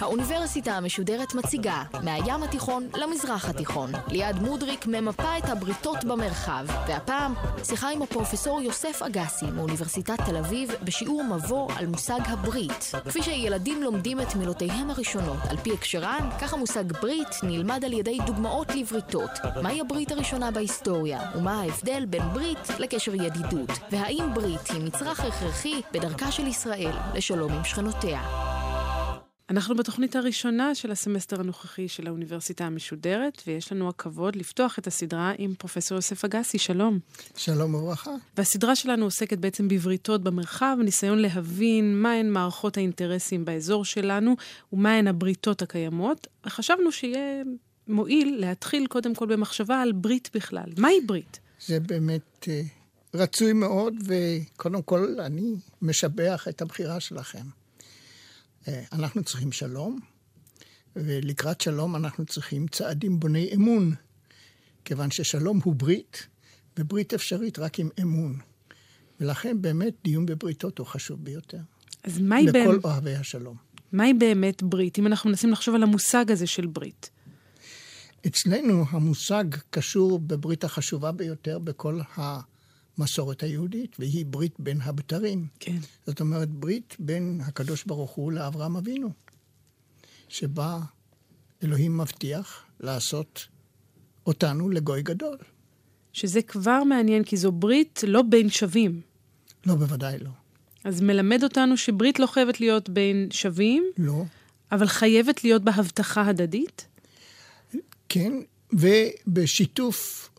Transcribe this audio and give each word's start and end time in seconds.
האוניברסיטה 0.00 0.72
המשודרת 0.72 1.34
מציגה 1.34 1.82
מהים 2.04 2.42
התיכון 2.42 2.88
למזרח 2.94 3.48
התיכון. 3.48 3.92
ליעד 4.08 4.42
מודריק 4.42 4.86
ממפה 4.86 5.38
את 5.38 5.44
הבריתות 5.44 6.04
במרחב, 6.04 6.64
והפעם 6.88 7.34
שיחה 7.64 7.90
עם 7.90 8.02
הפרופסור 8.02 8.60
יוסף 8.60 9.02
אגסי 9.02 9.46
מאוניברסיטת 9.46 10.20
תל 10.26 10.36
אביב 10.36 10.70
בשיעור 10.84 11.24
מבוא 11.24 11.72
על 11.76 11.86
מושג 11.86 12.20
הברית. 12.26 12.92
כפי 13.08 13.22
שילדים 13.22 13.82
לומדים 13.82 14.20
את 14.20 14.36
מילותיהם 14.36 14.90
הראשונות 14.90 15.38
על 15.48 15.56
פי 15.56 15.72
הקשרן, 15.72 16.28
כך 16.40 16.52
המושג 16.52 16.92
ברית 16.92 17.28
נלמד 17.42 17.84
על 17.84 17.92
ידי 17.92 18.18
דוגמאות 18.26 18.74
לבריתות. 18.74 19.30
מהי 19.62 19.80
הברית 19.80 20.12
הראשונה 20.12 20.50
בהיסטוריה, 20.50 21.20
ומה 21.34 21.60
ההבדל 21.60 22.04
בין 22.04 22.22
ברית 22.32 22.68
לקשר 22.78 23.14
ידידות, 23.14 23.70
והאם 23.90 24.34
ברית 24.34 24.70
היא 24.70 24.84
מצרך 24.84 25.20
הכרחי 25.20 25.80
בדרכה 25.92 26.32
של 26.32 26.46
ישראל 26.46 26.92
לשלום 27.14 27.52
עם 27.52 27.64
שכנותיה. 27.90 28.22
אנחנו 29.50 29.76
בתוכנית 29.76 30.16
הראשונה 30.16 30.74
של 30.74 30.90
הסמסטר 30.90 31.40
הנוכחי 31.40 31.88
של 31.88 32.06
האוניברסיטה 32.06 32.64
המשודרת, 32.64 33.42
ויש 33.46 33.72
לנו 33.72 33.88
הכבוד 33.88 34.36
לפתוח 34.36 34.78
את 34.78 34.86
הסדרה 34.86 35.32
עם 35.38 35.54
פרופסור 35.58 35.96
יוסף 35.96 36.24
אגסי, 36.24 36.58
שלום. 36.58 36.98
שלום 37.36 37.74
וברכה. 37.74 38.10
והסדרה 38.36 38.76
שלנו 38.76 39.04
עוסקת 39.04 39.38
בעצם 39.38 39.68
בבריתות 39.68 40.22
במרחב, 40.22 40.76
ניסיון 40.84 41.18
להבין 41.18 42.02
מהן 42.02 42.30
מערכות 42.30 42.76
האינטרסים 42.76 43.44
באזור 43.44 43.84
שלנו 43.84 44.36
ומהן 44.72 45.08
הבריתות 45.08 45.62
הקיימות. 45.62 46.26
חשבנו 46.46 46.92
שיהיה 46.92 47.42
מועיל 47.88 48.36
להתחיל 48.40 48.86
קודם 48.86 49.14
כל 49.14 49.26
במחשבה 49.26 49.82
על 49.82 49.92
ברית 49.92 50.30
בכלל. 50.34 50.72
מהי 50.78 51.00
ברית? 51.06 51.40
זה 51.66 51.80
באמת 51.80 52.44
uh, 52.48 52.48
רצוי 53.14 53.52
מאוד, 53.52 53.94
וקודם 54.06 54.82
כל 54.82 55.16
אני 55.20 55.54
משבח 55.82 56.48
את 56.48 56.62
הבחירה 56.62 57.00
שלכם. 57.00 57.59
אה, 58.68 58.82
אנחנו 58.92 59.24
צריכים 59.24 59.52
שלום, 59.52 59.98
ולקראת 60.96 61.60
שלום 61.60 61.96
אנחנו 61.96 62.26
צריכים 62.26 62.68
צעדים 62.68 63.20
בוני 63.20 63.50
אמון, 63.54 63.94
כיוון 64.84 65.10
ששלום 65.10 65.60
הוא 65.64 65.74
ברית, 65.74 66.26
וברית 66.78 67.14
אפשרית 67.14 67.58
רק 67.58 67.78
עם 67.78 67.88
אמון. 68.02 68.38
ולכן 69.20 69.62
באמת 69.62 69.94
דיון 70.04 70.26
בבריתות 70.26 70.78
הוא 70.78 70.86
חשוב 70.86 71.24
ביותר. 71.24 71.58
אז 72.04 72.18
מהי 72.18 72.46
באמת... 72.46 72.68
לכל. 72.78 72.88
אוהבי 72.88 73.14
השלום. 73.14 73.56
מהי 73.92 74.14
באמת 74.14 74.62
ברית, 74.62 74.98
אם 74.98 75.06
אנחנו 75.06 75.30
מנסים 75.30 75.50
לחשוב 75.50 75.74
על 75.74 75.82
המושג 75.82 76.30
הזה 76.30 76.46
של 76.46 76.66
ברית? 76.66 77.10
אצלנו 78.26 78.84
המושג 78.90 79.44
קשור 79.70 80.18
בברית 80.18 80.64
החשובה 80.64 81.12
ביותר 81.12 81.58
בכל 81.58 82.00
ה... 82.18 82.40
המסורת 83.00 83.42
היהודית, 83.42 83.96
והיא 83.98 84.26
ברית 84.26 84.54
בין 84.58 84.80
הבתרים. 84.80 85.46
כן. 85.60 85.76
זאת 86.06 86.20
אומרת, 86.20 86.48
ברית 86.48 86.96
בין 86.98 87.40
הקדוש 87.44 87.84
ברוך 87.84 88.10
הוא 88.10 88.32
לאברהם 88.32 88.76
אבינו, 88.76 89.10
שבה 90.28 90.80
אלוהים 91.62 91.98
מבטיח 91.98 92.64
לעשות 92.80 93.46
אותנו 94.26 94.68
לגוי 94.68 95.02
גדול. 95.02 95.36
שזה 96.12 96.42
כבר 96.42 96.84
מעניין, 96.84 97.24
כי 97.24 97.36
זו 97.36 97.52
ברית 97.52 98.00
לא 98.06 98.22
בין 98.22 98.50
שווים. 98.50 99.00
לא, 99.66 99.74
בוודאי 99.74 100.18
לא. 100.18 100.30
אז 100.84 101.00
מלמד 101.00 101.42
אותנו 101.42 101.76
שברית 101.76 102.18
לא 102.18 102.26
חייבת 102.26 102.60
להיות 102.60 102.88
בין 102.88 103.28
שווים. 103.30 103.84
לא. 103.98 104.24
אבל 104.72 104.86
חייבת 104.86 105.44
להיות 105.44 105.62
בה 105.62 105.72
הבטחה 105.72 106.26
הדדית? 106.26 106.86
כן, 108.08 108.32
ובשיתוף 108.72 110.30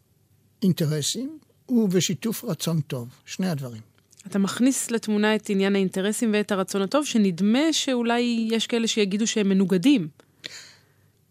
אינטרסים, 0.64 1.40
ובשיתוף 1.72 2.44
רצון 2.44 2.82
טוב, 2.82 3.10
שני 3.26 3.50
הדברים. 3.50 3.82
אתה 4.28 4.40
מכניס 4.40 4.92
לתמונה 4.92 5.36
את 5.36 5.50
עניין 5.50 5.76
האינטרסים 5.76 6.34
ואת 6.34 6.52
הרצון 6.52 6.82
הטוב, 6.82 7.06
שנדמה 7.06 7.74
שאולי 7.74 8.48
יש 8.52 8.68
כאלה 8.68 8.88
שיגידו 8.88 9.28
שהם 9.28 9.50
מנוגדים. 9.50 10.08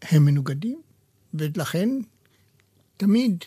הם 0.03 0.25
מנוגדים, 0.25 0.81
ולכן 1.34 1.89
תמיד 2.97 3.45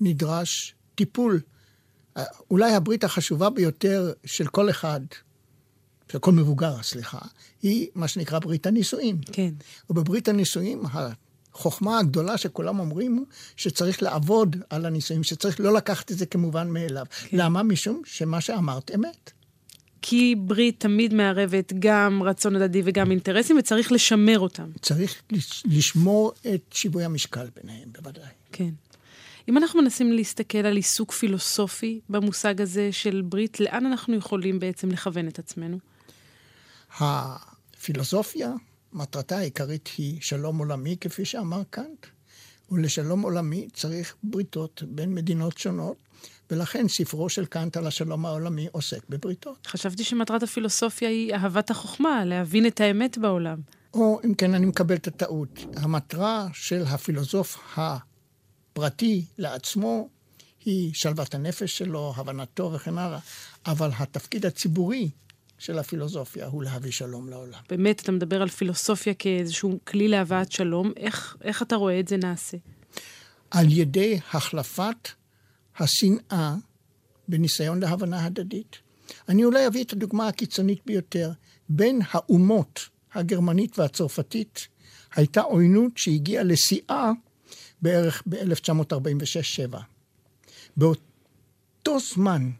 נדרש 0.00 0.74
טיפול. 0.94 1.40
אולי 2.50 2.72
הברית 2.72 3.04
החשובה 3.04 3.50
ביותר 3.50 4.12
של 4.24 4.46
כל 4.46 4.70
אחד, 4.70 5.00
של 6.12 6.18
כל 6.18 6.32
מבוגר, 6.32 6.82
סליחה, 6.82 7.18
היא 7.62 7.88
מה 7.94 8.08
שנקרא 8.08 8.38
ברית 8.38 8.66
הנישואים. 8.66 9.20
כן. 9.32 9.50
ובברית 9.90 10.28
הנישואים, 10.28 10.82
החוכמה 11.54 11.98
הגדולה 11.98 12.38
שכולם 12.38 12.80
אומרים, 12.80 13.24
שצריך 13.56 14.02
לעבוד 14.02 14.56
על 14.70 14.86
הנישואים, 14.86 15.22
שצריך 15.22 15.60
לא 15.60 15.74
לקחת 15.74 16.12
את 16.12 16.18
זה 16.18 16.26
כמובן 16.26 16.70
מאליו. 16.70 17.06
כן. 17.10 17.36
למה? 17.36 17.62
משום 17.62 18.02
שמה 18.04 18.40
שאמרת 18.40 18.90
אמת. 18.94 19.30
כי 20.02 20.34
ברית 20.38 20.80
תמיד 20.80 21.14
מערבת 21.14 21.72
גם 21.78 22.22
רצון 22.22 22.56
הדדי 22.56 22.82
וגם 22.84 23.10
אינטרסים, 23.10 23.58
וצריך 23.58 23.92
לשמר 23.92 24.38
אותם. 24.38 24.70
צריך 24.82 25.22
לשמור 25.64 26.32
את 26.54 26.62
שיווי 26.70 27.04
המשקל 27.04 27.46
ביניהם, 27.56 27.88
בוודאי. 27.92 28.30
כן. 28.52 28.70
אם 29.48 29.58
אנחנו 29.58 29.82
מנסים 29.82 30.12
להסתכל 30.12 30.58
על 30.58 30.76
עיסוק 30.76 31.12
פילוסופי 31.12 32.00
במושג 32.08 32.60
הזה 32.60 32.92
של 32.92 33.22
ברית, 33.24 33.60
לאן 33.60 33.86
אנחנו 33.86 34.14
יכולים 34.14 34.58
בעצם 34.58 34.90
לכוון 34.90 35.28
את 35.28 35.38
עצמנו? 35.38 35.78
הפילוסופיה 37.00 38.52
מטרתה 38.92 39.38
העיקרית 39.38 39.88
היא 39.98 40.18
שלום 40.20 40.58
עולמי, 40.58 40.96
כפי 41.00 41.24
שאמר 41.24 41.62
קאנט. 41.70 42.06
ולשלום 42.70 43.22
עולמי 43.22 43.68
צריך 43.72 44.16
בריתות 44.22 44.82
בין 44.88 45.14
מדינות 45.14 45.58
שונות, 45.58 45.96
ולכן 46.50 46.88
ספרו 46.88 47.28
של 47.28 47.46
קאנט 47.46 47.76
על 47.76 47.86
השלום 47.86 48.26
העולמי 48.26 48.68
עוסק 48.72 49.08
בבריתות. 49.08 49.66
חשבתי 49.66 50.04
שמטרת 50.04 50.42
הפילוסופיה 50.42 51.08
היא 51.08 51.34
אהבת 51.34 51.70
החוכמה, 51.70 52.24
להבין 52.24 52.66
את 52.66 52.80
האמת 52.80 53.18
בעולם. 53.18 53.60
או 53.94 54.20
אם 54.24 54.34
כן, 54.34 54.54
אני 54.54 54.66
מקבל 54.66 54.94
את 54.94 55.06
הטעות. 55.06 55.58
המטרה 55.76 56.48
של 56.52 56.82
הפילוסוף 56.86 57.58
הפרטי 57.76 59.24
לעצמו 59.38 60.08
היא 60.64 60.94
שלוות 60.94 61.34
הנפש 61.34 61.78
שלו, 61.78 62.14
הבנתו 62.16 62.72
וכן 62.72 62.98
הלאה, 62.98 63.18
אבל 63.66 63.90
התפקיד 63.98 64.46
הציבורי 64.46 65.10
של 65.62 65.78
הפילוסופיה 65.78 66.46
הוא 66.46 66.62
להביא 66.62 66.90
שלום 66.90 67.28
לעולם. 67.28 67.60
באמת, 67.68 68.00
אתה 68.00 68.12
מדבר 68.12 68.42
על 68.42 68.48
פילוסופיה 68.48 69.14
כאיזשהו 69.14 69.78
כלי 69.84 70.08
להבאת 70.08 70.52
שלום. 70.52 70.92
איך, 70.96 71.36
איך 71.42 71.62
אתה 71.62 71.76
רואה 71.76 72.00
את 72.00 72.08
זה 72.08 72.16
נעשה? 72.16 72.56
על 73.50 73.66
ידי 73.70 74.18
החלפת 74.32 75.08
השנאה 75.78 76.54
בניסיון 77.28 77.80
להבנה 77.80 78.24
הדדית. 78.24 78.76
אני 79.28 79.44
אולי 79.44 79.66
אביא 79.66 79.84
את 79.84 79.92
הדוגמה 79.92 80.28
הקיצונית 80.28 80.80
ביותר. 80.86 81.32
בין 81.68 82.00
האומות 82.10 82.88
הגרמנית 83.14 83.78
והצרפתית 83.78 84.68
הייתה 85.14 85.40
עוינות 85.40 85.92
שהגיעה 85.96 86.44
לשיאה 86.44 87.10
בערך 87.82 88.22
ב-1946-7. 88.26 89.76
באותו 90.76 91.98
זמן 92.14 92.50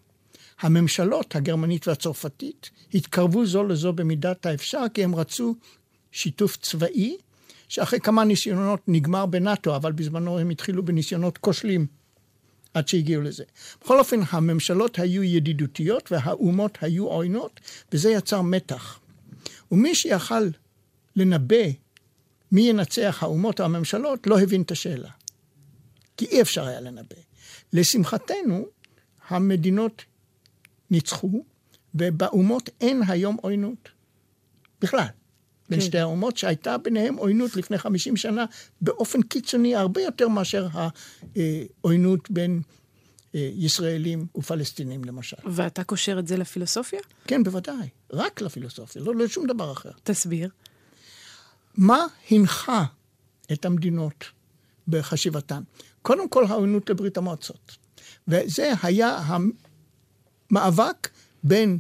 הממשלות 0.62 1.36
הגרמנית 1.36 1.88
והצרפתית 1.88 2.70
התקרבו 2.94 3.46
זו 3.46 3.64
לזו 3.64 3.92
במידת 3.92 4.46
האפשר, 4.46 4.84
כי 4.94 5.04
הם 5.04 5.14
רצו 5.14 5.54
שיתוף 6.12 6.56
צבאי, 6.56 7.16
שאחרי 7.68 8.00
כמה 8.00 8.24
ניסיונות 8.24 8.80
נגמר 8.88 9.26
בנאטו, 9.26 9.76
אבל 9.76 9.92
בזמנו 9.92 10.38
הם 10.38 10.50
התחילו 10.50 10.84
בניסיונות 10.84 11.38
כושלים 11.38 11.86
עד 12.74 12.88
שהגיעו 12.88 13.22
לזה. 13.22 13.44
בכל 13.80 13.98
אופן, 13.98 14.20
הממשלות 14.30 14.98
היו 14.98 15.22
ידידותיות 15.22 16.12
והאומות 16.12 16.78
היו 16.80 17.06
עוינות, 17.06 17.60
וזה 17.92 18.10
יצר 18.10 18.42
מתח. 18.42 19.00
ומי 19.72 19.94
שיכל 19.94 20.48
לנבא 21.16 21.64
מי 22.52 22.60
ינצח 22.60 23.18
האומות 23.22 23.60
או 23.60 23.64
הממשלות, 23.64 24.26
לא 24.26 24.40
הבין 24.40 24.62
את 24.62 24.70
השאלה. 24.70 25.10
כי 26.16 26.26
אי 26.26 26.42
אפשר 26.42 26.66
היה 26.66 26.80
לנבא. 26.80 27.16
לשמחתנו, 27.72 28.66
המדינות 29.28 30.04
ניצחו, 30.92 31.44
ובאומות 31.94 32.70
אין 32.80 33.02
היום 33.08 33.36
עוינות. 33.42 33.88
בכלל. 34.80 35.06
בין 35.68 35.80
כן. 35.80 35.86
שתי 35.86 35.98
האומות, 35.98 36.36
שהייתה 36.36 36.78
ביניהם 36.78 37.16
עוינות 37.16 37.56
לפני 37.56 37.78
50 37.78 38.16
שנה 38.16 38.44
באופן 38.80 39.22
קיצוני 39.22 39.76
הרבה 39.76 40.00
יותר 40.00 40.28
מאשר 40.28 40.68
העוינות 41.84 42.30
בין 42.30 42.62
אה, 43.34 43.50
ישראלים 43.54 44.26
ופלסטינים 44.36 45.04
למשל. 45.04 45.36
ואתה 45.44 45.84
קושר 45.84 46.18
את 46.18 46.26
זה 46.26 46.36
לפילוסופיה? 46.36 47.00
כן, 47.26 47.42
בוודאי. 47.42 47.88
רק 48.12 48.40
לפילוסופיה, 48.40 49.02
לא 49.02 49.14
לשום 49.14 49.46
דבר 49.46 49.72
אחר. 49.72 49.90
תסביר. 50.02 50.48
מה 51.76 52.06
הנחה 52.30 52.84
את 53.52 53.64
המדינות 53.64 54.24
בחשיבתן? 54.88 55.62
קודם 56.02 56.28
כל 56.28 56.44
העוינות 56.46 56.90
לברית 56.90 57.16
המועצות. 57.16 57.76
וזה 58.28 58.72
היה 58.82 59.18
מאבק 60.52 61.08
בין 61.42 61.78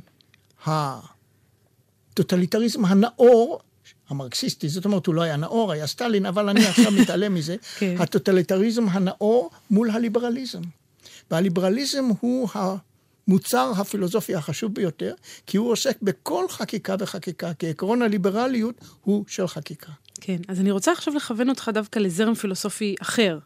הטוטליטריזם 2.12 2.84
הנאור, 2.84 3.60
המרקסיסטי, 4.08 4.68
זאת 4.68 4.84
אומרת, 4.84 5.06
הוא 5.06 5.14
לא 5.14 5.22
היה 5.22 5.36
נאור, 5.36 5.72
היה 5.72 5.86
סטלין, 5.86 6.26
אבל 6.26 6.48
אני 6.48 6.66
עכשיו 6.66 6.92
מתעלם 7.00 7.34
מזה, 7.34 7.56
כן. 7.78 7.96
הטוטליטריזם 7.98 8.88
הנאור 8.88 9.50
מול 9.70 9.90
הליברליזם. 9.90 10.60
והליברליזם 11.30 12.04
הוא 12.20 12.48
המוצר 12.54 13.72
הפילוסופי 13.76 14.34
החשוב 14.34 14.74
ביותר, 14.74 15.14
כי 15.46 15.56
הוא 15.56 15.70
עוסק 15.70 16.02
בכל 16.02 16.44
חקיקה 16.48 16.96
וחקיקה, 16.98 17.54
כי 17.54 17.70
עקרון 17.70 18.02
הליברליות 18.02 18.74
הוא 19.00 19.24
של 19.28 19.46
חקיקה. 19.46 19.92
כן, 20.20 20.36
אז 20.48 20.60
אני 20.60 20.70
רוצה 20.70 20.92
עכשיו 20.92 21.14
לכוון 21.14 21.48
אותך 21.48 21.70
דווקא 21.74 21.98
לזרם 21.98 22.34
פילוסופי 22.34 22.94
אחר, 23.02 23.38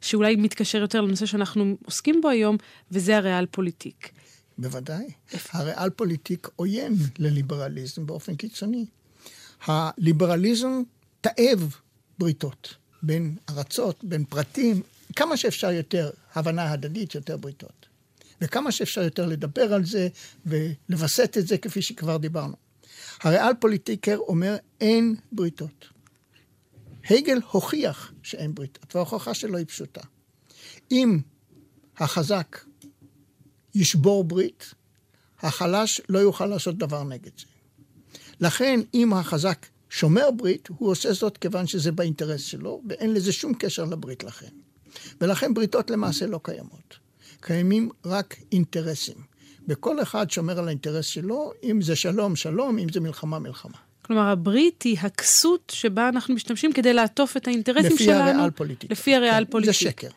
שאולי 0.00 0.36
מתקשר 0.36 0.78
יותר 0.78 1.00
לנושא 1.00 1.26
שאנחנו 1.26 1.76
עוסקים 1.84 2.20
בו 2.20 2.28
היום, 2.28 2.56
וזה 2.90 3.16
הריאל 3.16 3.46
פוליטיק. 3.46 4.10
בוודאי. 4.60 5.06
הריאל 5.50 5.90
פוליטיק 5.90 6.48
עוין 6.56 6.94
לליברליזם 7.18 8.06
באופן 8.06 8.36
קיצוני. 8.36 8.86
הליברליזם 9.64 10.82
תאב 11.20 11.76
בריתות 12.18 12.74
בין 13.02 13.36
ארצות, 13.50 14.04
בין 14.04 14.24
פרטים, 14.24 14.82
כמה 15.16 15.36
שאפשר 15.36 15.70
יותר 15.70 16.10
הבנה 16.34 16.72
הדדית, 16.72 17.14
יותר 17.14 17.36
בריתות. 17.36 17.86
וכמה 18.40 18.72
שאפשר 18.72 19.02
יותר 19.02 19.26
לדבר 19.26 19.74
על 19.74 19.84
זה 19.84 20.08
ולווסת 20.46 21.36
את 21.38 21.46
זה 21.46 21.58
כפי 21.58 21.82
שכבר 21.82 22.16
דיברנו. 22.16 22.56
הריאל 23.20 23.54
פוליטיקר 23.60 24.16
אומר 24.16 24.56
אין 24.80 25.16
בריתות. 25.32 25.88
הגל 27.10 27.40
הוכיח 27.50 28.12
שאין 28.22 28.54
בריתות, 28.54 28.94
וההוכחה 28.94 29.34
שלו 29.34 29.58
היא 29.58 29.66
פשוטה. 29.66 30.00
אם 30.90 31.18
החזק 31.98 32.58
ישבור 33.74 34.24
ברית, 34.24 34.74
החלש 35.40 36.00
לא 36.08 36.18
יוכל 36.18 36.46
לעשות 36.46 36.78
דבר 36.78 37.04
נגד 37.04 37.30
זה. 37.38 37.46
לכן, 38.40 38.80
אם 38.94 39.12
החזק 39.12 39.66
שומר 39.90 40.30
ברית, 40.36 40.68
הוא 40.68 40.90
עושה 40.90 41.12
זאת 41.12 41.38
כיוון 41.38 41.66
שזה 41.66 41.92
באינטרס 41.92 42.40
שלו, 42.40 42.82
ואין 42.88 43.14
לזה 43.14 43.32
שום 43.32 43.54
קשר 43.54 43.84
לברית 43.84 44.24
לכן. 44.24 44.50
ולכן 45.20 45.54
בריתות 45.54 45.90
למעשה 45.90 46.26
לא 46.26 46.40
קיימות. 46.42 46.98
קיימים 47.40 47.88
רק 48.04 48.36
אינטרסים. 48.52 49.14
וכל 49.68 50.02
אחד 50.02 50.30
שומר 50.30 50.58
על 50.58 50.66
האינטרס 50.66 51.06
שלו, 51.06 51.52
אם 51.62 51.82
זה 51.82 51.96
שלום, 51.96 52.36
שלום, 52.36 52.78
אם 52.78 52.88
זה 52.88 53.00
מלחמה, 53.00 53.38
מלחמה. 53.38 53.76
כלומר, 54.02 54.22
הברית 54.22 54.82
היא 54.82 54.96
הכסות 55.00 55.72
שבה 55.74 56.08
אנחנו 56.08 56.34
משתמשים 56.34 56.72
כדי 56.72 56.92
לעטוף 56.92 57.36
את 57.36 57.48
האינטרסים 57.48 57.92
לפי 57.92 58.04
שלנו. 58.04 58.18
לפי 58.20 58.30
הריאל 58.30 58.50
פוליטיק. 58.50 58.90
לפי 58.90 59.14
הריאל 59.14 59.44
פוליטיק. 59.44 59.74
זה 59.74 59.78
שקר. 59.78 60.08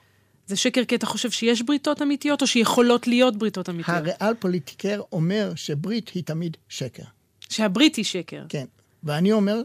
זה 0.54 0.58
שקר 0.58 0.86
כי 0.86 0.96
אתה 0.96 1.06
חושב 1.06 1.32
שיש 1.32 1.62
בריתות 1.62 2.02
אמיתיות, 2.02 2.42
או 2.42 2.48
שיכולות 2.48 3.08
להיות 3.08 3.38
בריתות 3.38 3.70
אמיתיות? 3.70 3.98
הריאל 3.98 4.34
פוליטיקר 4.40 5.02
אומר 5.12 5.52
שברית 5.56 6.10
היא 6.10 6.24
תמיד 6.24 6.58
שקר. 6.70 7.04
שהברית 7.50 7.96
היא 7.96 8.06
שקר. 8.06 8.46
כן. 8.50 8.66
ואני 9.04 9.32
אומר 9.32 9.62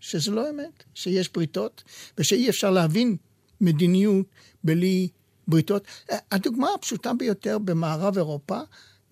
שזה 0.00 0.30
לא 0.30 0.50
אמת, 0.50 0.84
שיש 0.94 1.32
בריתות, 1.32 1.84
ושאי 2.18 2.48
אפשר 2.48 2.70
להבין 2.70 3.16
מדיניות 3.60 4.26
בלי 4.64 5.08
בריתות. 5.48 5.84
הדוגמה 6.32 6.68
הפשוטה 6.74 7.12
ביותר 7.14 7.58
במערב 7.58 8.16
אירופה, 8.16 8.60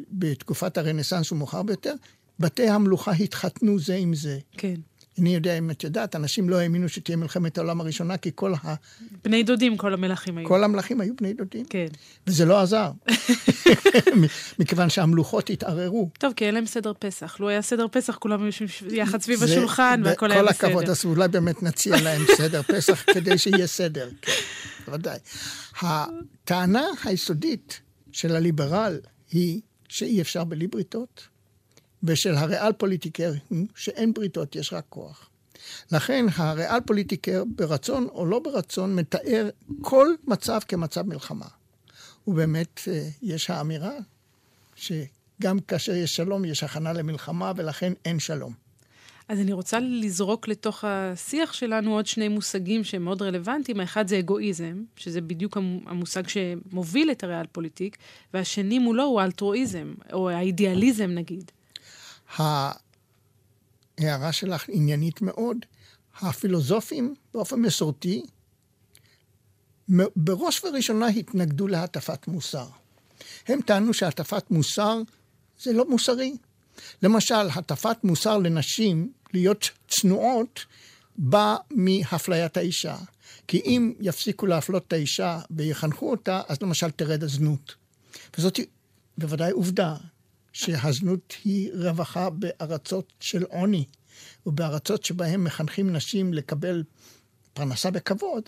בתקופת 0.00 0.78
הרנסאנס 0.78 1.32
ומאוחר 1.32 1.62
ביותר, 1.62 1.94
בתי 2.38 2.68
המלוכה 2.68 3.12
התחתנו 3.12 3.78
זה 3.78 3.94
עם 3.94 4.14
זה. 4.14 4.38
כן. 4.52 4.74
אני 5.20 5.34
יודע 5.34 5.58
אם 5.58 5.70
את 5.70 5.84
יודעת, 5.84 6.16
אנשים 6.16 6.48
לא 6.48 6.56
האמינו 6.56 6.88
שתהיה 6.88 7.16
מלחמת 7.16 7.58
העולם 7.58 7.80
הראשונה, 7.80 8.16
כי 8.16 8.30
כל 8.34 8.54
ה... 8.54 8.74
בני 9.24 9.42
דודים 9.42 9.76
כל 9.76 9.94
המלכים 9.94 10.38
היו. 10.38 10.48
כל 10.48 10.64
המלכים 10.64 11.00
היו 11.00 11.16
בני 11.16 11.32
דודים. 11.32 11.64
כן. 11.64 11.86
וזה 12.26 12.44
לא 12.44 12.60
עזר. 12.60 12.90
מכיוון 14.58 14.90
שהמלוכות 14.90 15.50
התערערו. 15.50 16.10
טוב, 16.18 16.32
כי 16.32 16.46
אין 16.46 16.54
להם 16.54 16.66
סדר 16.66 16.92
פסח. 16.98 17.36
לו 17.40 17.48
היה 17.48 17.62
סדר 17.62 17.86
פסח, 17.92 18.16
כולם 18.16 18.42
היו 18.42 18.50
יחד 18.90 19.22
סביב 19.22 19.42
השולחן, 19.42 20.00
והכל 20.04 20.32
היה 20.32 20.42
בסדר. 20.42 20.58
כל 20.60 20.66
הכבוד, 20.66 20.88
אז 20.88 21.04
אולי 21.04 21.28
באמת 21.28 21.62
נציע 21.62 22.02
להם 22.02 22.22
סדר 22.38 22.62
פסח, 22.62 23.04
כדי 23.14 23.38
שיהיה 23.38 23.66
סדר. 23.66 24.08
כן, 24.22 24.92
ודאי. 24.92 25.18
הטענה 25.80 26.86
היסודית 27.04 27.80
של 28.12 28.36
הליברל 28.36 28.98
היא 29.30 29.60
שאי 29.88 30.20
אפשר 30.20 30.44
בלי 30.44 30.66
בריתות. 30.66 31.35
ושל 32.02 32.34
הריאל 32.34 32.72
פוליטיקר 32.72 33.32
הוא 33.48 33.66
שאין 33.74 34.14
בריתות, 34.14 34.56
יש 34.56 34.72
רק 34.72 34.84
כוח. 34.88 35.28
לכן 35.92 36.26
הריאל 36.34 36.80
פוליטיקר, 36.86 37.42
ברצון 37.56 38.08
או 38.12 38.26
לא 38.26 38.38
ברצון, 38.38 38.94
מתאר 38.94 39.48
כל 39.82 40.08
מצב 40.24 40.60
כמצב 40.68 41.02
מלחמה. 41.02 41.46
ובאמת 42.26 42.80
אה, 42.88 43.08
יש 43.22 43.50
האמירה 43.50 43.94
שגם 44.76 45.60
כאשר 45.68 45.94
יש 45.94 46.16
שלום, 46.16 46.44
יש 46.44 46.62
הכנה 46.62 46.92
למלחמה, 46.92 47.52
ולכן 47.56 47.92
אין 48.04 48.18
שלום. 48.18 48.52
אז 49.28 49.40
אני 49.40 49.52
רוצה 49.52 49.78
לזרוק 49.80 50.48
לתוך 50.48 50.84
השיח 50.84 51.52
שלנו 51.52 51.94
עוד 51.94 52.06
שני 52.06 52.28
מושגים 52.28 52.84
שהם 52.84 53.04
מאוד 53.04 53.22
רלוונטיים. 53.22 53.80
האחד 53.80 54.08
זה 54.08 54.18
אגואיזם, 54.18 54.82
שזה 54.96 55.20
בדיוק 55.20 55.56
המושג 55.86 56.22
שמוביל 56.28 57.10
את 57.10 57.24
הריאל 57.24 57.46
פוליטיק, 57.52 57.96
והשני 58.34 58.78
מולו 58.78 59.04
הוא 59.04 59.20
אלטרואיזם, 59.20 59.94
או 60.12 60.30
האידיאליזם 60.30 61.10
נגיד. 61.10 61.50
ההערה 62.28 64.32
שלך 64.32 64.64
עניינית 64.68 65.22
מאוד. 65.22 65.56
הפילוסופים 66.20 67.14
באופן 67.34 67.60
מסורתי, 67.60 68.22
בראש 70.16 70.64
ובראשונה 70.64 71.06
התנגדו 71.06 71.68
להטפת 71.68 72.28
מוסר. 72.28 72.66
הם 73.48 73.60
טענו 73.60 73.94
שהטפת 73.94 74.50
מוסר 74.50 74.98
זה 75.60 75.72
לא 75.72 75.90
מוסרי. 75.90 76.36
למשל, 77.02 77.34
הטפת 77.34 78.04
מוסר 78.04 78.38
לנשים 78.38 79.12
להיות 79.34 79.70
צנועות 79.88 80.64
בא 81.18 81.56
מאפליית 81.70 82.56
האישה. 82.56 82.96
כי 83.48 83.60
אם 83.64 83.92
יפסיקו 84.00 84.46
להפלות 84.46 84.84
את 84.88 84.92
האישה 84.92 85.40
ויחנכו 85.50 86.10
אותה, 86.10 86.42
אז 86.48 86.62
למשל 86.62 86.90
תרד 86.90 87.24
הזנות. 87.24 87.74
וזאת 88.38 88.60
בוודאי 89.18 89.50
עובדה. 89.50 89.96
שהזנות 90.56 91.34
היא 91.44 91.70
רווחה 91.74 92.30
בארצות 92.30 93.12
של 93.20 93.42
עוני, 93.42 93.84
ובארצות 94.46 95.04
שבהן 95.04 95.40
מחנכים 95.40 95.92
נשים 95.92 96.34
לקבל 96.34 96.82
פרנסה 97.52 97.90
בכבוד, 97.90 98.42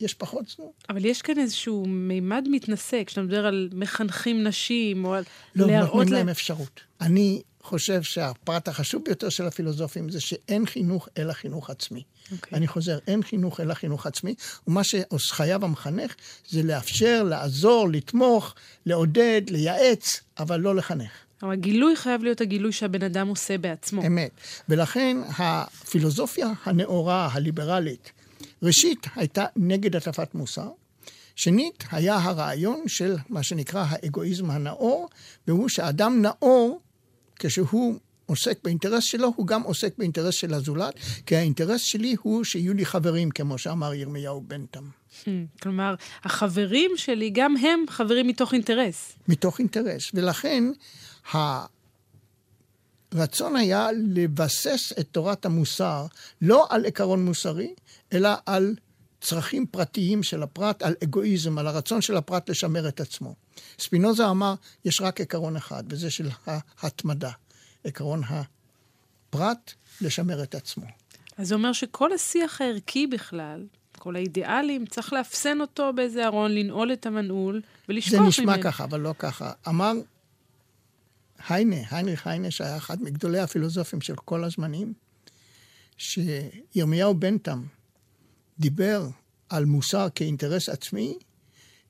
יש 0.00 0.14
פחות 0.14 0.44
זנות. 0.56 0.84
אבל 0.90 1.04
יש 1.04 1.22
כאן 1.22 1.38
איזשהו 1.38 1.86
מימד 1.86 2.46
מתנשא, 2.50 3.04
כשאתה 3.04 3.22
מדבר 3.22 3.46
על 3.46 3.68
מחנכים 3.72 4.46
נשים, 4.46 5.04
או 5.04 5.14
על 5.14 5.24
לא, 5.54 5.66
להראות 5.66 5.82
להם... 5.82 5.92
לא, 5.92 5.98
נותנים 5.98 6.12
להם 6.12 6.28
אפשרות. 6.28 6.80
אני 7.00 7.42
חושב 7.62 8.02
שהפרט 8.02 8.68
החשוב 8.68 9.04
ביותר 9.04 9.28
של 9.28 9.46
הפילוסופים 9.46 10.10
זה 10.10 10.20
שאין 10.20 10.66
חינוך 10.66 11.08
אלא 11.18 11.32
חינוך 11.32 11.70
עצמי. 11.70 12.00
Okay. 12.00 12.32
אוקיי. 12.32 12.58
אני 12.58 12.66
חוזר, 12.66 12.98
אין 13.06 13.22
חינוך 13.22 13.60
אלא 13.60 13.74
חינוך 13.74 14.06
עצמי, 14.06 14.34
ומה 14.66 14.82
שחייב 14.84 15.64
המחנך 15.64 16.14
זה 16.48 16.62
לאפשר, 16.62 17.22
לעזור, 17.22 17.88
לתמוך, 17.88 18.54
לעודד, 18.86 19.42
לייעץ, 19.50 20.20
אבל 20.38 20.60
לא 20.60 20.76
לחנך. 20.76 21.25
אבל 21.42 21.52
הגילוי 21.52 21.96
חייב 21.96 22.22
להיות 22.22 22.40
הגילוי 22.40 22.72
שהבן 22.72 23.02
אדם 23.02 23.28
עושה 23.28 23.58
בעצמו. 23.58 24.06
אמת. 24.06 24.30
ולכן 24.68 25.16
הפילוסופיה 25.38 26.52
הנאורה, 26.64 27.28
הליברלית, 27.32 28.12
ראשית 28.62 29.06
הייתה 29.14 29.44
נגד 29.56 29.96
הטפת 29.96 30.34
מוסר, 30.34 30.68
שנית 31.36 31.84
היה 31.90 32.16
הרעיון 32.16 32.82
של 32.86 33.16
מה 33.28 33.42
שנקרא 33.42 33.84
האגואיזם 33.88 34.50
הנאור, 34.50 35.08
והוא 35.48 35.68
שאדם 35.68 36.22
נאור, 36.22 36.80
כשהוא 37.38 37.98
עוסק 38.26 38.58
באינטרס 38.64 39.04
שלו, 39.04 39.32
הוא 39.36 39.46
גם 39.46 39.62
עוסק 39.62 39.98
באינטרס 39.98 40.34
של 40.34 40.54
הזולת, 40.54 40.94
כי 41.26 41.36
האינטרס 41.36 41.80
שלי 41.80 42.16
הוא 42.22 42.44
שיהיו 42.44 42.74
לי 42.74 42.86
חברים, 42.86 43.30
כמו 43.30 43.58
שאמר 43.58 43.94
ירמיהו 43.94 44.40
בנתם. 44.40 44.84
Hmm, 45.24 45.28
כלומר, 45.62 45.94
החברים 46.24 46.90
שלי, 46.96 47.30
גם 47.30 47.56
הם 47.56 47.84
חברים 47.88 48.26
מתוך 48.26 48.54
אינטרס. 48.54 49.12
מתוך 49.28 49.58
אינטרס, 49.58 50.10
ולכן 50.14 50.64
הרצון 51.32 51.66
היה 53.56 53.88
לבסס 54.14 54.92
את 55.00 55.08
תורת 55.12 55.44
המוסר 55.44 56.06
לא 56.42 56.66
על 56.70 56.84
עיקרון 56.84 57.24
מוסרי, 57.24 57.74
אלא 58.12 58.30
על 58.46 58.74
צרכים 59.20 59.66
פרטיים 59.66 60.22
של 60.22 60.42
הפרט, 60.42 60.82
על 60.82 60.94
אגואיזם, 61.04 61.58
על 61.58 61.66
הרצון 61.66 62.00
של 62.00 62.16
הפרט 62.16 62.50
לשמר 62.50 62.88
את 62.88 63.00
עצמו. 63.00 63.34
ספינוזה 63.78 64.30
אמר, 64.30 64.54
יש 64.84 65.00
רק 65.00 65.20
עיקרון 65.20 65.56
אחד, 65.56 65.84
וזה 65.88 66.10
של 66.10 66.28
ההתמדה. 66.46 67.30
עקרון 67.84 68.22
הפרט 68.24 69.72
לשמר 70.00 70.42
את 70.42 70.54
עצמו. 70.54 70.86
אז 71.36 71.48
זה 71.48 71.54
אומר 71.54 71.72
שכל 71.72 72.12
השיח 72.12 72.60
הערכי 72.60 73.06
בכלל, 73.06 73.66
כל 73.98 74.16
האידיאלים, 74.16 74.86
צריך 74.86 75.12
לאפסן 75.12 75.60
אותו 75.60 75.92
באיזה 75.92 76.26
ארון, 76.26 76.54
לנעול 76.54 76.92
את 76.92 77.06
המנעול 77.06 77.62
ולשכוח 77.88 78.14
ממנו. 78.14 78.32
זה 78.32 78.42
נשמע 78.42 78.62
ככה, 78.62 78.84
אבל 78.84 79.00
לא 79.00 79.14
ככה. 79.18 79.52
אמר 79.68 79.92
היינה, 81.48 81.76
היינריך 81.90 82.26
היינה, 82.26 82.50
שהיה 82.50 82.76
אחד 82.76 83.02
מגדולי 83.02 83.38
הפילוסופים 83.38 84.00
של 84.00 84.16
כל 84.16 84.44
הזמנים, 84.44 84.92
שירמיהו 85.96 87.14
בנטם 87.14 87.62
דיבר 88.58 89.08
על 89.48 89.64
מוסר 89.64 90.08
כאינטרס 90.14 90.68
עצמי, 90.68 91.18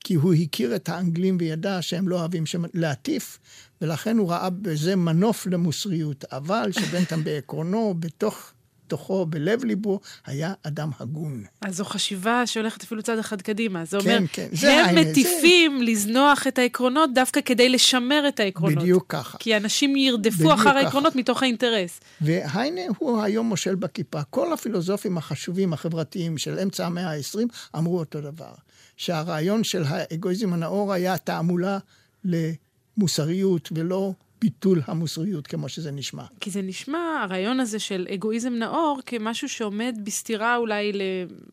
כי 0.00 0.14
הוא 0.14 0.34
הכיר 0.34 0.76
את 0.76 0.88
האנגלים 0.88 1.36
וידע 1.40 1.82
שהם 1.82 2.08
לא 2.08 2.18
אוהבים 2.20 2.44
להטיף, 2.74 3.38
ולכן 3.80 4.18
הוא 4.18 4.30
ראה 4.30 4.50
בזה 4.50 4.96
מנוף 4.96 5.46
למוסריות. 5.46 6.24
אבל 6.32 6.72
שבנטם 6.72 7.24
בעקרונו, 7.24 7.94
בתוך 7.98 8.52
תוכו, 8.86 9.26
בלב 9.26 9.64
ליבו, 9.64 10.00
היה 10.26 10.52
אדם 10.62 10.90
הגון. 11.00 11.44
אז 11.60 11.76
זו 11.76 11.84
חשיבה 11.84 12.46
שהולכת 12.46 12.82
אפילו 12.82 13.02
צעד 13.02 13.18
אחד 13.18 13.42
קדימה. 13.42 13.84
זה 13.84 13.98
כן, 14.00 14.16
אומר, 14.16 14.26
כן, 14.32 14.48
זה 14.52 14.72
הם 14.72 14.98
מטיפים 14.98 15.78
זה... 15.78 15.84
לזנוח 15.84 16.46
את 16.46 16.58
העקרונות 16.58 17.14
דווקא 17.14 17.40
כדי 17.40 17.68
לשמר 17.68 18.24
את 18.28 18.40
העקרונות. 18.40 18.82
בדיוק 18.82 19.04
ככה. 19.08 19.38
כי 19.38 19.56
אנשים 19.56 19.96
ירדפו 19.96 20.54
אחר 20.54 20.70
ככה. 20.70 20.78
העקרונות 20.78 21.16
מתוך 21.16 21.42
האינטרס. 21.42 22.00
והנה 22.20 22.80
הוא 22.98 23.22
היום 23.22 23.46
מושל 23.48 23.74
בכיפה. 23.74 24.22
כל 24.22 24.52
הפילוסופים 24.52 25.18
החשובים, 25.18 25.72
החברתיים 25.72 26.38
של 26.38 26.58
אמצע 26.58 26.86
המאה 26.86 27.12
ה-20, 27.12 27.38
אמרו 27.76 27.98
אותו 27.98 28.20
דבר. 28.20 28.52
שהרעיון 28.96 29.64
של 29.64 29.82
האגואיזם 29.86 30.52
הנאור 30.52 30.92
היה 30.92 31.18
תעמולה 31.18 31.78
למוסריות 32.24 33.68
ולא 33.74 34.12
ביטול 34.40 34.82
המוסריות, 34.86 35.46
כמו 35.46 35.68
שזה 35.68 35.90
נשמע. 35.90 36.24
כי 36.40 36.50
זה 36.50 36.62
נשמע, 36.62 36.98
הרעיון 37.22 37.60
הזה 37.60 37.78
של 37.78 38.06
אגואיזם 38.14 38.52
נאור, 38.52 39.00
כמשהו 39.06 39.48
שעומד 39.48 39.98
בסתירה 40.04 40.56
אולי 40.56 40.92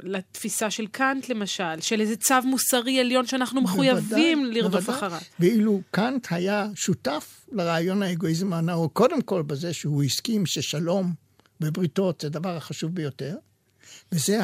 לתפיסה 0.03 0.69
של 0.69 0.87
קאנט, 0.87 1.29
למשל, 1.29 1.81
של 1.81 2.01
איזה 2.01 2.15
צו 2.15 2.35
מוסרי 2.45 2.99
עליון 2.99 3.25
שאנחנו 3.25 3.61
מחויבים 3.61 4.39
בוודאי, 4.39 4.61
לרדוף 4.61 4.83
בוודאי. 4.83 4.95
אחריו. 4.95 5.21
ואילו 5.39 5.81
קאנט 5.91 6.27
היה 6.29 6.67
שותף 6.75 7.45
לרעיון 7.51 8.03
האגואיזם 8.03 8.53
הנאור, 8.53 8.93
קודם 8.93 9.21
כל 9.21 9.41
בזה 9.41 9.73
שהוא 9.73 10.03
הסכים 10.03 10.45
ששלום 10.45 11.13
בבריתות 11.59 12.21
זה 12.21 12.27
הדבר 12.27 12.57
החשוב 12.57 12.95
ביותר, 12.95 13.35
וזה 14.11 14.39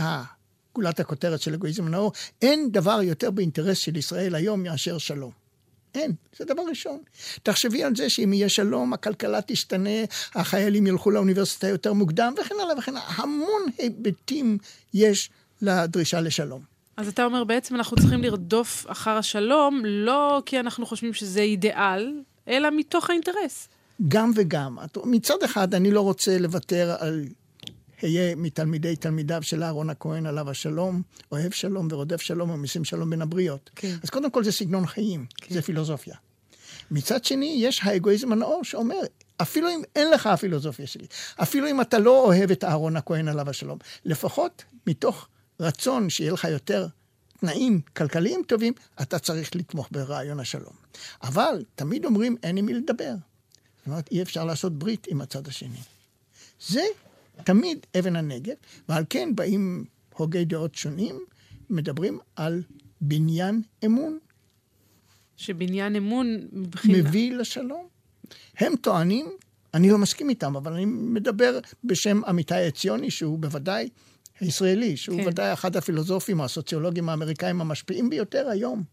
גולת 0.75 1.00
הכותרת 1.00 1.41
של 1.41 1.53
אגואיזם 1.53 1.88
הנאור, 1.88 2.12
אין 2.41 2.72
דבר 2.72 3.00
יותר 3.03 3.31
באינטרס 3.31 3.77
של 3.77 3.96
ישראל 3.98 4.36
היום 4.36 4.63
מאשר 4.63 4.98
שלום. 4.98 5.48
אין, 5.96 6.12
זה 6.38 6.46
דבר 6.46 6.63
ראשון. 6.69 6.98
תחשבי 7.43 7.84
על 7.84 7.96
זה 7.96 8.10
שאם 8.10 8.34
יהיה 8.34 8.50
שלום, 8.50 8.93
הכלכלה 8.93 9.39
תשתנה, 9.41 10.03
החיילים 10.36 10.88
ילכו 10.88 11.12
לאוניברסיטה 11.12 11.67
יותר 11.67 11.93
מוקדם, 11.93 12.34
וכן 12.41 12.55
הלאה 12.63 12.77
וכן 12.77 12.91
הלאה. 12.91 13.13
המון 13.15 13.62
היבטים 13.77 14.58
יש 14.93 15.29
לדרישה 15.62 16.22
לשלום. 16.22 16.62
אז 16.98 17.08
אתה 17.08 17.25
אומר, 17.25 17.43
בעצם 17.43 17.75
אנחנו 17.75 17.98
צריכים 17.98 18.24
לרדוף 18.24 18.86
אחר 18.88 19.12
השלום, 19.12 19.81
לא 19.86 20.41
כי 20.46 20.60
אנחנו 20.60 20.86
חושבים 20.86 21.13
שזה 21.13 21.41
אידיאל, 21.41 22.13
אלא 22.48 22.69
מתוך 22.75 23.10
האינטרס. 23.10 23.67
גם 24.08 24.31
וגם. 24.36 24.77
מצד 25.05 25.43
אחד, 25.46 25.74
אני 25.74 25.91
לא 25.91 26.01
רוצה 26.01 26.38
לוותר 26.38 26.96
על 27.00 27.25
היה 28.01 28.35
מתלמידי 28.35 28.95
תלמידיו 28.95 29.43
של 29.43 29.63
אהרון 29.63 29.89
הכהן 29.89 30.25
עליו 30.25 30.49
השלום, 30.49 31.01
אוהב 31.31 31.51
שלום 31.51 31.87
ורודף 31.91 32.21
שלום 32.21 32.49
ומשים 32.49 32.85
שלום 32.85 33.09
בין 33.09 33.21
הבריות. 33.21 33.69
כן. 33.75 33.95
אז 34.03 34.09
קודם 34.09 34.31
כל 34.31 34.43
זה 34.43 34.51
סגנון 34.51 34.87
חיים, 34.87 35.25
כן. 35.35 35.55
זה 35.55 35.61
פילוסופיה. 35.61 36.15
מצד 36.91 37.25
שני, 37.25 37.57
יש 37.59 37.81
האגואיזם 37.83 38.31
הנאור 38.31 38.63
שאומר, 38.63 38.99
אפילו 39.41 39.69
אם 39.69 39.81
אין 39.95 40.11
לך 40.11 40.27
הפילוסופיה 40.27 40.87
שלי, 40.87 41.07
אפילו 41.43 41.67
אם 41.67 41.81
אתה 41.81 41.99
לא 41.99 42.25
אוהב 42.25 42.51
את 42.51 42.63
אהרון 42.63 42.97
הכהן 42.97 43.27
עליו 43.27 43.49
השלום, 43.49 43.77
לפחות 44.05 44.63
מתוך 44.87 45.27
רצון 45.59 46.09
שיהיה 46.09 46.31
לך 46.31 46.43
יותר 46.43 46.87
תנאים 47.39 47.81
כלכליים 47.95 48.41
טובים, 48.47 48.73
אתה 49.01 49.19
צריך 49.19 49.55
לתמוך 49.55 49.87
ברעיון 49.91 50.39
השלום. 50.39 50.73
אבל 51.23 51.63
תמיד 51.75 52.05
אומרים, 52.05 52.35
אין 52.43 52.57
עם 52.57 52.65
מי 52.65 52.73
לדבר. 52.73 53.13
זאת 53.77 53.87
אומרת, 53.87 54.11
אי 54.11 54.21
אפשר 54.21 54.45
לעשות 54.45 54.79
ברית 54.79 55.07
עם 55.09 55.21
הצד 55.21 55.47
השני. 55.47 55.79
זה 56.67 56.83
תמיד 57.43 57.86
אבן 58.00 58.15
הנגב, 58.15 58.53
ועל 58.89 59.03
כן 59.10 59.36
באים 59.36 59.86
הוגי 60.15 60.46
דעות 60.46 60.75
שונים, 60.75 61.19
מדברים 61.69 62.19
על 62.36 62.63
בניין 63.01 63.62
אמון. 63.86 64.19
שבניין 65.38 65.96
אמון 65.96 66.48
מבחינה... 66.51 66.98
מביא 66.98 67.36
לשלום. 67.36 67.88
הם 68.58 68.75
טוענים, 68.75 69.25
אני 69.74 69.89
לא 69.89 69.98
מסכים 69.98 70.29
איתם, 70.29 70.55
אבל 70.55 70.74
אני 70.74 70.86
מדבר 70.86 71.60
בשם 71.84 72.22
עמיתי 72.27 72.55
עציוני, 72.55 73.12
שהוא 73.12 73.39
בוודאי 73.39 73.89
ישראלי, 74.41 74.98
שהוא 74.98 75.17
כן. 75.17 75.24
בוודאי 75.24 75.53
אחד 75.53 75.75
הפילוסופים, 75.75 76.41
הסוציולוגים 76.41 77.10
האמריקאים 77.10 77.62
המשפיעים 77.62 78.10
ביותר 78.10 78.48
היום. 78.50 78.84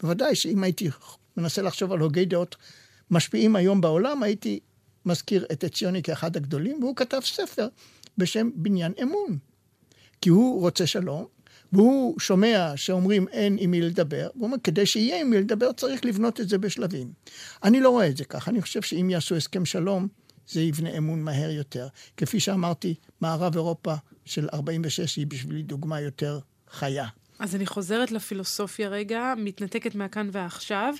בוודאי 0.00 0.34
שאם 0.34 0.62
הייתי 0.62 0.88
מנסה 1.36 1.62
לחשוב 1.62 1.92
על 1.92 1.98
הוגי 1.98 2.24
דעות 2.24 2.56
משפיעים 3.10 3.56
היום 3.56 3.80
בעולם, 3.80 4.22
הייתי 4.22 4.60
מזכיר 5.06 5.46
את 5.52 5.64
עציוני 5.64 6.02
כאחד 6.02 6.36
הגדולים, 6.36 6.82
והוא 6.82 6.96
כתב 6.96 7.20
ספר 7.24 7.68
בשם 8.18 8.50
בניין 8.54 8.92
אמון. 9.02 9.38
כי 10.20 10.30
הוא 10.30 10.60
רוצה 10.60 10.86
שלום, 10.86 11.26
והוא 11.72 12.20
שומע 12.20 12.72
שאומרים 12.76 13.28
אין 13.28 13.56
עם 13.60 13.70
מי 13.70 13.80
לדבר, 13.80 14.28
והוא 14.34 14.46
אומר, 14.46 14.56
כדי 14.64 14.86
שיהיה 14.86 15.20
עם 15.20 15.30
מי 15.30 15.38
לדבר 15.38 15.72
צריך 15.72 16.04
לבנות 16.04 16.40
את 16.40 16.48
זה 16.48 16.58
בשלבים. 16.58 17.12
אני 17.64 17.80
לא 17.80 17.90
רואה 17.90 18.08
את 18.08 18.16
זה 18.16 18.24
ככה, 18.24 18.50
אני 18.50 18.62
חושב 18.62 18.82
שאם 18.82 19.10
יעשו 19.10 19.36
הסכם 19.36 19.64
שלום, 19.64 20.08
זה 20.48 20.60
יבנה 20.60 20.90
אמון 20.98 21.22
מהר 21.22 21.50
יותר. 21.50 21.88
כפי 22.16 22.40
שאמרתי, 22.40 22.94
מערב 23.20 23.54
אירופה 23.54 23.94
של 24.24 24.48
46 24.52 25.16
היא 25.16 25.26
בשבילי 25.26 25.62
דוגמה 25.62 26.00
יותר 26.00 26.38
חיה. 26.70 27.06
אז 27.38 27.54
אני 27.54 27.66
חוזרת 27.66 28.12
לפילוסופיה 28.12 28.88
רגע, 28.88 29.34
מתנתקת 29.36 29.94
מהכאן 29.94 30.28
ועכשיו. 30.32 30.94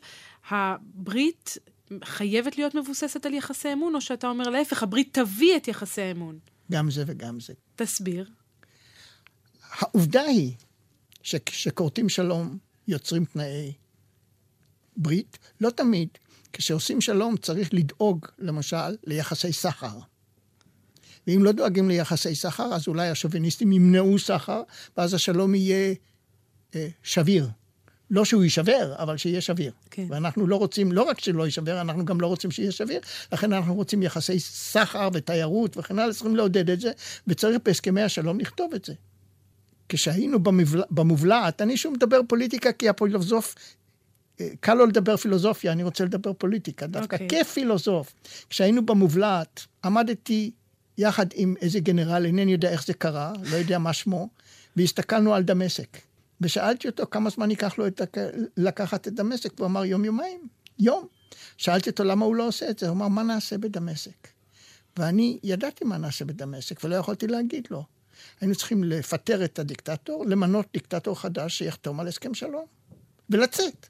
הברית 0.50 1.58
חייבת 2.04 2.58
להיות 2.58 2.74
מבוססת 2.74 3.26
על 3.26 3.34
יחסי 3.34 3.72
אמון, 3.72 3.94
או 3.94 4.00
שאתה 4.00 4.26
אומר 4.26 4.44
להפך, 4.44 4.82
הברית 4.82 5.18
תביא 5.18 5.56
את 5.56 5.68
יחסי 5.68 6.02
האמון? 6.02 6.38
גם 6.72 6.90
זה 6.90 7.04
וגם 7.06 7.40
זה. 7.40 7.52
תסביר. 7.76 8.30
העובדה 9.70 10.22
היא 10.22 10.52
שכשכורתים 11.22 12.08
שלום 12.08 12.58
יוצרים 12.88 13.24
תנאי 13.24 13.72
ברית, 14.96 15.38
לא 15.60 15.70
תמיד. 15.70 16.08
כשעושים 16.52 17.00
שלום 17.00 17.36
צריך 17.36 17.74
לדאוג, 17.74 18.26
למשל, 18.38 18.96
ליחסי 19.06 19.52
סחר. 19.52 19.98
ואם 21.26 21.44
לא 21.44 21.52
דואגים 21.52 21.88
ליחסי 21.88 22.34
סחר, 22.34 22.74
אז 22.74 22.88
אולי 22.88 23.08
השוביניסטים 23.08 23.72
ימנעו 23.72 24.18
סחר, 24.18 24.62
ואז 24.96 25.14
השלום 25.14 25.54
יהיה 25.54 25.94
אה, 26.74 26.88
שביר. 27.02 27.48
לא 28.10 28.24
שהוא 28.24 28.44
יישבר, 28.44 28.94
אבל 28.98 29.16
שיהיה 29.16 29.40
שביר. 29.40 29.72
כן. 29.90 30.04
ואנחנו 30.08 30.46
לא 30.46 30.56
רוצים, 30.56 30.92
לא 30.92 31.02
רק 31.02 31.20
שלא 31.20 31.44
יישבר, 31.44 31.80
אנחנו 31.80 32.04
גם 32.04 32.20
לא 32.20 32.26
רוצים 32.26 32.50
שיהיה 32.50 32.72
שביר, 32.72 33.00
לכן 33.32 33.52
אנחנו 33.52 33.74
רוצים 33.74 34.02
יחסי 34.02 34.40
סחר 34.40 35.08
ותיירות 35.12 35.76
וכן 35.76 35.98
הלאה, 35.98 36.14
צריכים 36.14 36.36
לעודד 36.36 36.70
את 36.70 36.80
זה, 36.80 36.92
וצריך 37.26 37.58
בהסכמי 37.64 38.02
השלום 38.02 38.40
לכתוב 38.40 38.74
את 38.74 38.84
זה. 38.84 38.94
כשהיינו 39.88 40.38
במבלע, 40.42 40.84
במובלעת, 40.90 41.62
אני 41.62 41.76
שוב 41.76 41.94
מדבר 41.94 42.20
פוליטיקה 42.28 42.72
כי 42.72 42.88
הפילוסוף, 42.88 43.54
אה, 44.40 44.48
קל 44.60 44.74
לו 44.74 44.86
לדבר 44.86 45.16
פילוסופיה, 45.16 45.72
אני 45.72 45.82
רוצה 45.82 46.04
לדבר 46.04 46.32
פוליטיקה, 46.32 46.86
דווקא 46.86 47.16
okay. 47.16 47.22
אוקיי. 47.22 47.44
כפילוסוף. 47.44 48.14
כשהיינו 48.50 48.86
במובלעת, 48.86 49.66
עמדתי 49.84 50.50
יחד 50.98 51.26
עם 51.34 51.54
איזה 51.60 51.80
גנרל, 51.80 52.26
אינני 52.26 52.52
יודע 52.52 52.70
איך 52.70 52.86
זה 52.86 52.94
קרה, 52.94 53.32
לא 53.50 53.56
יודע 53.56 53.78
מה 53.78 53.92
שמו, 53.92 54.28
והסתכלנו 54.76 55.34
על 55.34 55.42
דמשק. 55.42 56.09
ושאלתי 56.40 56.88
אותו 56.88 57.04
כמה 57.10 57.30
זמן 57.30 57.50
ייקח 57.50 57.78
לו 57.78 57.86
את, 57.86 58.00
לקחת 58.56 59.08
את 59.08 59.14
דמשק, 59.14 59.52
והוא 59.56 59.66
אמר 59.66 59.84
יום 59.84 60.04
יומיים, 60.04 60.48
יום. 60.78 61.06
שאלתי 61.56 61.90
אותו 61.90 62.04
למה 62.04 62.24
הוא 62.24 62.34
לא 62.34 62.46
עושה 62.46 62.70
את 62.70 62.78
זה, 62.78 62.88
הוא 62.88 62.96
אמר 62.96 63.08
מה 63.08 63.22
נעשה 63.22 63.58
בדמשק? 63.58 64.28
ואני 64.96 65.38
ידעתי 65.42 65.84
מה 65.84 65.98
נעשה 65.98 66.24
בדמשק 66.24 66.84
ולא 66.84 66.96
יכולתי 66.96 67.26
להגיד 67.26 67.68
לו. 67.70 67.84
היינו 68.40 68.54
צריכים 68.54 68.84
לפטר 68.84 69.44
את 69.44 69.58
הדיקטטור, 69.58 70.26
למנות 70.26 70.66
דיקטטור 70.72 71.20
חדש 71.20 71.58
שיחתום 71.58 72.00
על 72.00 72.08
הסכם 72.08 72.34
שלום, 72.34 72.64
ולצאת. 73.30 73.86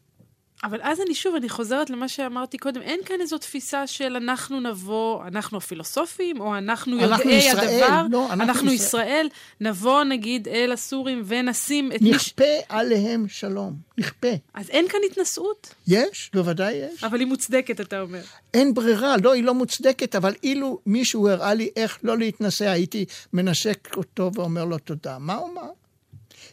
אבל 0.64 0.78
אז 0.82 1.00
אני 1.00 1.14
שוב, 1.14 1.34
אני 1.34 1.48
חוזרת 1.48 1.90
למה 1.90 2.08
שאמרתי 2.08 2.58
קודם, 2.58 2.82
אין 2.82 3.00
כאן 3.04 3.20
איזו 3.20 3.38
תפיסה 3.38 3.86
של 3.86 4.16
אנחנו 4.16 4.60
נבוא, 4.60 5.26
אנחנו 5.26 5.58
הפילוסופים, 5.58 6.40
או 6.40 6.58
אנחנו 6.58 6.96
יודעי 6.96 7.08
אנחנו 7.08 7.30
ישראל, 7.30 7.82
הדבר, 7.82 8.02
לא, 8.10 8.26
אנחנו, 8.26 8.44
אנחנו 8.44 8.72
ישראל. 8.72 8.76
ישראל, 8.76 9.28
נבוא 9.60 10.04
נגיד 10.04 10.48
אל 10.48 10.72
הסורים 10.72 11.22
ונשים 11.26 11.92
את. 11.92 12.02
נכפה 12.02 12.44
מש... 12.44 12.64
עליהם 12.68 13.28
שלום, 13.28 13.76
נכפה. 13.98 14.28
אז 14.54 14.70
אין 14.70 14.88
כאן 14.88 15.00
התנשאות? 15.10 15.74
יש, 15.88 16.30
בוודאי 16.34 16.74
יש. 16.74 17.04
אבל 17.04 17.20
היא 17.20 17.26
מוצדקת, 17.26 17.80
אתה 17.80 18.00
אומר. 18.00 18.22
אין 18.54 18.74
ברירה, 18.74 19.16
לא, 19.16 19.32
היא 19.32 19.44
לא 19.44 19.54
מוצדקת, 19.54 20.14
אבל 20.14 20.34
אילו 20.42 20.78
מישהו 20.86 21.28
הראה 21.28 21.54
לי 21.54 21.70
איך 21.76 21.98
לא 22.02 22.18
להתנשא, 22.18 22.68
הייתי 22.68 23.04
מנשק 23.32 23.96
אותו 23.96 24.30
ואומר 24.34 24.64
לו 24.64 24.78
תודה. 24.78 25.18
מה 25.18 25.34
הוא 25.34 25.50
אמר? 25.52 25.70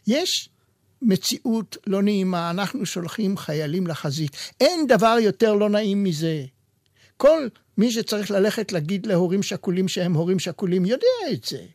יש 0.07 0.49
מציאות 1.01 1.77
לא 1.87 2.03
נעימה, 2.03 2.49
אנחנו 2.49 2.85
שולחים 2.85 3.37
חיילים 3.37 3.87
לחזית. 3.87 4.31
אין 4.61 4.87
דבר 4.87 5.17
יותר 5.21 5.53
לא 5.53 5.69
נעים 5.69 6.03
מזה. 6.03 6.45
כל 7.17 7.47
מי 7.77 7.91
שצריך 7.91 8.31
ללכת 8.31 8.71
להגיד 8.71 9.05
להורים 9.05 9.43
שכולים 9.43 9.87
שהם 9.87 10.13
הורים 10.13 10.39
שכולים 10.39 10.85
יודע 10.85 11.07
את 11.33 11.43
זה. 11.43 11.65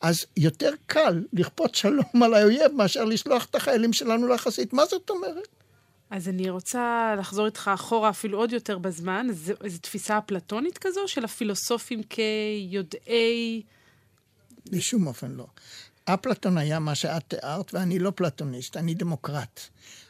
אז 0.00 0.26
יותר 0.36 0.70
קל 0.86 1.24
לכפות 1.32 1.74
שלום 1.74 2.22
על 2.22 2.34
האויב 2.34 2.72
מאשר 2.72 3.04
לשלוח 3.04 3.46
את 3.50 3.54
החיילים 3.54 3.92
שלנו 3.92 4.28
לחזית. 4.28 4.72
מה 4.72 4.86
זאת 4.86 5.10
אומרת? 5.10 5.48
אז 6.10 6.28
אני 6.28 6.50
רוצה 6.50 7.14
לחזור 7.18 7.46
איתך 7.46 7.70
אחורה 7.74 8.10
אפילו 8.10 8.38
עוד 8.38 8.52
יותר 8.52 8.78
בזמן. 8.78 9.26
איזו 9.64 9.78
תפיסה 9.78 10.18
אפלטונית 10.18 10.78
כזו 10.78 11.00
של 11.06 11.24
הפילוסופים 11.24 12.02
כיודעי... 12.02 13.62
בשום 14.70 15.06
אופן 15.06 15.30
לא. 15.30 15.46
אפלטון 16.04 16.58
היה 16.58 16.78
מה 16.78 16.94
שאת 16.94 17.22
תיארת, 17.28 17.74
ואני 17.74 17.98
לא 17.98 18.12
פלטוניסט, 18.14 18.76
אני 18.76 18.94
דמוקרט. 18.94 19.60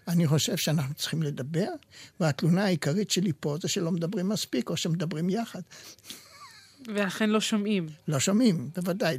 אני 0.08 0.26
חושב 0.26 0.56
שאנחנו 0.56 0.94
צריכים 0.94 1.22
לדבר, 1.22 1.68
והתלונה 2.20 2.64
העיקרית 2.64 3.10
שלי 3.10 3.32
פה 3.40 3.56
זה 3.60 3.68
שלא 3.68 3.90
מדברים 3.90 4.28
מספיק, 4.28 4.70
או 4.70 4.76
שמדברים 4.76 5.30
יחד. 5.30 5.60
ואכן 6.94 7.30
לא 7.30 7.40
שומעים. 7.40 7.88
לא 8.08 8.18
שומעים, 8.18 8.70
בוודאי. 8.74 9.18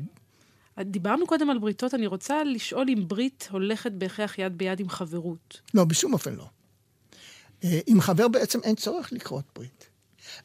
דיברנו 0.80 1.28
קודם 1.28 1.50
על 1.50 1.60
בריתות, 1.60 1.94
אני 1.94 2.08
רוצה 2.08 2.44
לשאול 2.44 2.86
אם 2.90 3.08
ברית 3.08 3.48
הולכת 3.52 3.92
בהכרח 3.92 4.40
יד 4.40 4.58
ביד 4.58 4.80
עם 4.80 4.90
חברות. 4.90 5.62
לא, 5.74 5.84
בשום 5.84 6.14
אופן 6.14 6.36
לא. 6.36 6.48
אה, 7.64 7.80
עם 7.88 8.02
חבר 8.02 8.28
בעצם 8.28 8.60
אין 8.64 8.76
צורך 8.76 9.14
לכרות 9.14 9.46
ברית. 9.56 9.88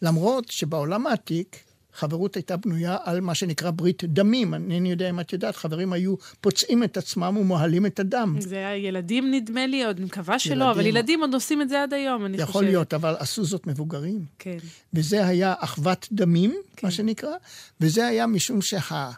למרות 0.03 0.51
שבעולם 0.51 1.07
העתיק 1.07 1.57
חברות 1.99 2.37
הייתה 2.37 2.57
בנויה 2.57 2.97
על 3.05 3.21
מה 3.21 3.35
שנקרא 3.35 3.71
ברית 3.71 4.05
דמים. 4.05 4.55
אינני 4.55 4.91
יודע 4.91 5.11
אם 5.11 5.21
את 5.21 5.33
יודעת, 5.33 5.57
חברים 5.57 5.93
היו 5.93 6.15
פוצעים 6.41 6.85
את 6.85 6.97
עצמם 6.97 7.37
ומוהלים 7.41 7.87
את 7.87 8.01
הדם. 8.01 8.37
זה 8.41 8.57
היה 8.57 8.77
ילדים 8.77 9.31
נדמה 9.31 9.67
לי, 9.67 9.85
עוד 9.85 10.01
מקווה 10.01 10.39
שלא, 10.39 10.55
ילדים. 10.55 10.69
אבל 10.69 10.87
ילדים 10.87 11.21
עוד 11.21 11.35
עושים 11.35 11.63
את 11.63 11.69
זה 11.69 11.83
עד 11.83 11.95
היום, 11.95 12.27
אני 12.27 12.37
יכול 12.37 12.47
חושבת. 12.47 12.63
יכול 12.63 12.65
להיות, 12.65 12.95
אבל 12.95 13.17
עשו 13.19 13.45
זאת 13.45 13.67
מבוגרים. 13.67 14.25
כן. 14.39 14.57
וזה 14.95 15.27
היה 15.27 15.55
אחוות 15.59 16.09
דמים, 16.13 16.55
כן. 16.77 16.87
מה 16.87 16.91
שנקרא, 16.91 17.33
וזה 17.81 18.07
היה 18.07 18.27
משום 18.27 18.63
שה... 18.63 19.11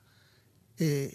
אה, 0.81 1.07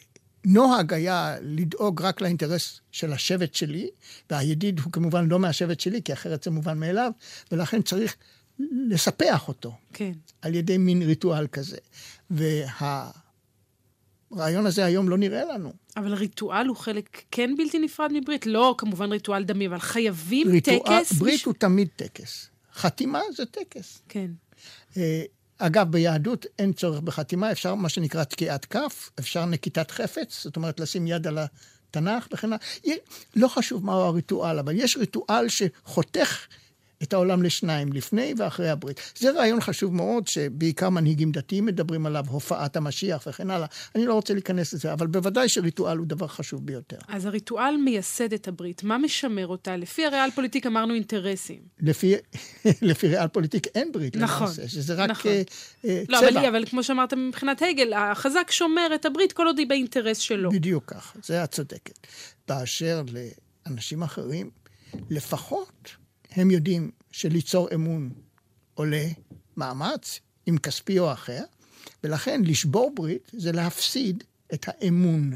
נוהג 0.45 0.93
היה 0.93 1.35
לדאוג 1.41 2.01
רק 2.01 2.21
לאינטרס 2.21 2.81
של 2.91 3.13
השבט 3.13 3.55
שלי, 3.55 3.89
והידיד 4.29 4.79
הוא 4.79 4.91
כמובן 4.91 5.27
לא 5.27 5.39
מהשבט 5.39 5.79
שלי, 5.79 6.01
כי 6.01 6.13
אחרת 6.13 6.43
זה 6.43 6.51
מובן 6.51 6.79
מאליו, 6.79 7.11
ולכן 7.51 7.81
צריך 7.81 8.15
לספח 8.59 9.47
אותו. 9.47 9.73
כן. 9.93 10.11
על 10.41 10.55
ידי 10.55 10.77
מין 10.77 11.01
ריטואל 11.01 11.47
כזה. 11.47 11.77
והרעיון 12.29 13.15
הזה 14.65 14.85
היום 14.85 15.09
לא 15.09 15.17
נראה 15.17 15.45
לנו. 15.45 15.73
אבל 15.97 16.13
ריטואל 16.13 16.67
הוא 16.67 16.75
חלק 16.75 17.21
כן 17.31 17.55
בלתי 17.57 17.79
נפרד 17.79 18.11
מברית? 18.13 18.45
לא 18.45 18.75
כמובן 18.77 19.11
ריטואל 19.11 19.43
דמי, 19.43 19.67
אבל 19.67 19.79
חייבים 19.79 20.47
ריטואל, 20.47 20.79
טקס? 20.79 21.11
ברית 21.13 21.39
בש... 21.39 21.43
הוא 21.43 21.53
תמיד 21.53 21.87
טקס. 21.95 22.49
חתימה 22.73 23.21
זה 23.35 23.45
טקס. 23.45 24.01
כן. 24.09 24.31
אה, 24.97 25.23
אגב, 25.57 25.91
ביהדות 25.91 26.45
אין 26.59 26.73
צורך 26.73 26.99
בחתימה, 26.99 27.51
אפשר 27.51 27.75
מה 27.75 27.89
שנקרא 27.89 28.23
תקיעת 28.23 28.65
כף, 28.65 29.09
אפשר 29.19 29.45
נקיטת 29.45 29.91
חפץ, 29.91 30.43
זאת 30.43 30.55
אומרת 30.55 30.79
לשים 30.79 31.07
יד 31.07 31.27
על 31.27 31.37
התנ"ך 31.37 32.27
וכן 32.33 32.47
הלאה. 32.53 32.95
לא 33.35 33.47
חשוב 33.47 33.85
מהו 33.85 34.01
הריטואל, 34.01 34.59
אבל 34.59 34.75
יש 34.75 34.97
ריטואל 34.97 35.47
שחותך 35.49 36.47
את 37.05 37.13
העולם 37.13 37.43
לשניים, 37.43 37.93
לפני 37.93 38.33
ואחרי 38.37 38.69
הברית. 38.69 39.11
זה 39.17 39.31
רעיון 39.31 39.61
חשוב 39.61 39.95
מאוד, 39.95 40.27
שבעיקר 40.27 40.89
מנהיגים 40.89 41.31
דתיים 41.31 41.65
מדברים 41.65 42.05
עליו, 42.05 42.25
הופעת 42.27 42.75
המשיח 42.75 43.23
וכן 43.27 43.49
הלאה. 43.49 43.67
אני 43.95 44.05
לא 44.05 44.13
רוצה 44.13 44.33
להיכנס 44.33 44.73
לזה, 44.73 44.93
אבל 44.93 45.07
בוודאי 45.07 45.49
שריטואל 45.49 45.97
הוא 45.97 46.07
דבר 46.07 46.27
חשוב 46.27 46.65
ביותר. 46.65 46.97
אז 47.07 47.25
הריטואל 47.25 47.77
מייסד 47.77 48.33
את 48.33 48.47
הברית. 48.47 48.83
מה 48.83 48.97
משמר 48.97 49.47
אותה? 49.47 49.77
לפי 49.77 50.05
הריאל 50.05 50.31
פוליטיק 50.31 50.65
אמרנו 50.65 50.93
אינטרסים. 50.93 51.59
לפי, 51.79 52.15
לפי 52.81 53.07
ריאל 53.07 53.27
פוליטיק 53.27 53.67
אין 53.75 53.91
ברית 53.91 54.15
נכון, 54.17 54.47
למעשה, 54.47 54.67
שזה 54.67 54.93
רק 54.93 55.09
נכון. 55.09 55.31
uh, 55.31 55.85
לא, 56.09 56.17
צבע. 56.17 56.29
אבל, 56.29 56.45
אבל 56.45 56.65
כמו 56.65 56.83
שאמרת 56.83 57.13
מבחינת 57.13 57.61
הגל, 57.61 57.93
החזק 57.93 58.51
שומר 58.51 58.87
את 58.95 59.05
הברית 59.05 59.33
כל 59.33 59.47
עוד 59.47 59.57
היא 59.57 59.67
באינטרס 59.67 60.17
שלו. 60.17 60.51
בדיוק 60.51 60.83
כך, 60.87 61.15
זה 61.23 61.43
את 61.43 61.51
צודקת. 61.51 62.07
באשר 62.47 63.03
לאנשים 63.67 64.03
אחרים, 64.03 64.49
לפחות 65.09 65.95
הם 66.35 66.51
יודעים 66.51 66.91
שליצור 67.11 67.67
אמון 67.73 68.09
עולה 68.73 69.07
מאמץ, 69.57 70.19
אם 70.49 70.57
כספי 70.57 70.99
או 70.99 71.13
אחר, 71.13 71.43
ולכן 72.03 72.41
לשבור 72.43 72.91
ברית 72.95 73.31
זה 73.33 73.51
להפסיד 73.51 74.23
את 74.53 74.65
האמון. 74.67 75.33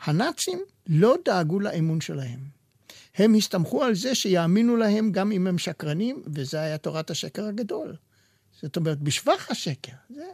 הנאצים 0.00 0.60
לא 0.86 1.16
דאגו 1.24 1.60
לאמון 1.60 2.00
שלהם. 2.00 2.40
הם 3.14 3.34
הסתמכו 3.34 3.84
על 3.84 3.94
זה 3.94 4.14
שיאמינו 4.14 4.76
להם 4.76 5.12
גם 5.12 5.32
אם 5.32 5.46
הם 5.46 5.58
שקרנים, 5.58 6.22
וזה 6.34 6.60
היה 6.60 6.78
תורת 6.78 7.10
השקר 7.10 7.44
הגדול. 7.44 7.96
זאת 8.62 8.76
אומרת, 8.76 8.98
בשבח 8.98 9.46
השקר. 9.50 9.92
זה... 10.10 10.24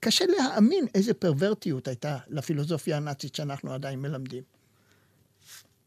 קשה 0.00 0.24
להאמין 0.26 0.86
איזה 0.94 1.14
פרוורטיות 1.14 1.88
הייתה 1.88 2.18
לפילוסופיה 2.28 2.96
הנאצית 2.96 3.34
שאנחנו 3.34 3.72
עדיין 3.72 4.02
מלמדים. 4.02 4.42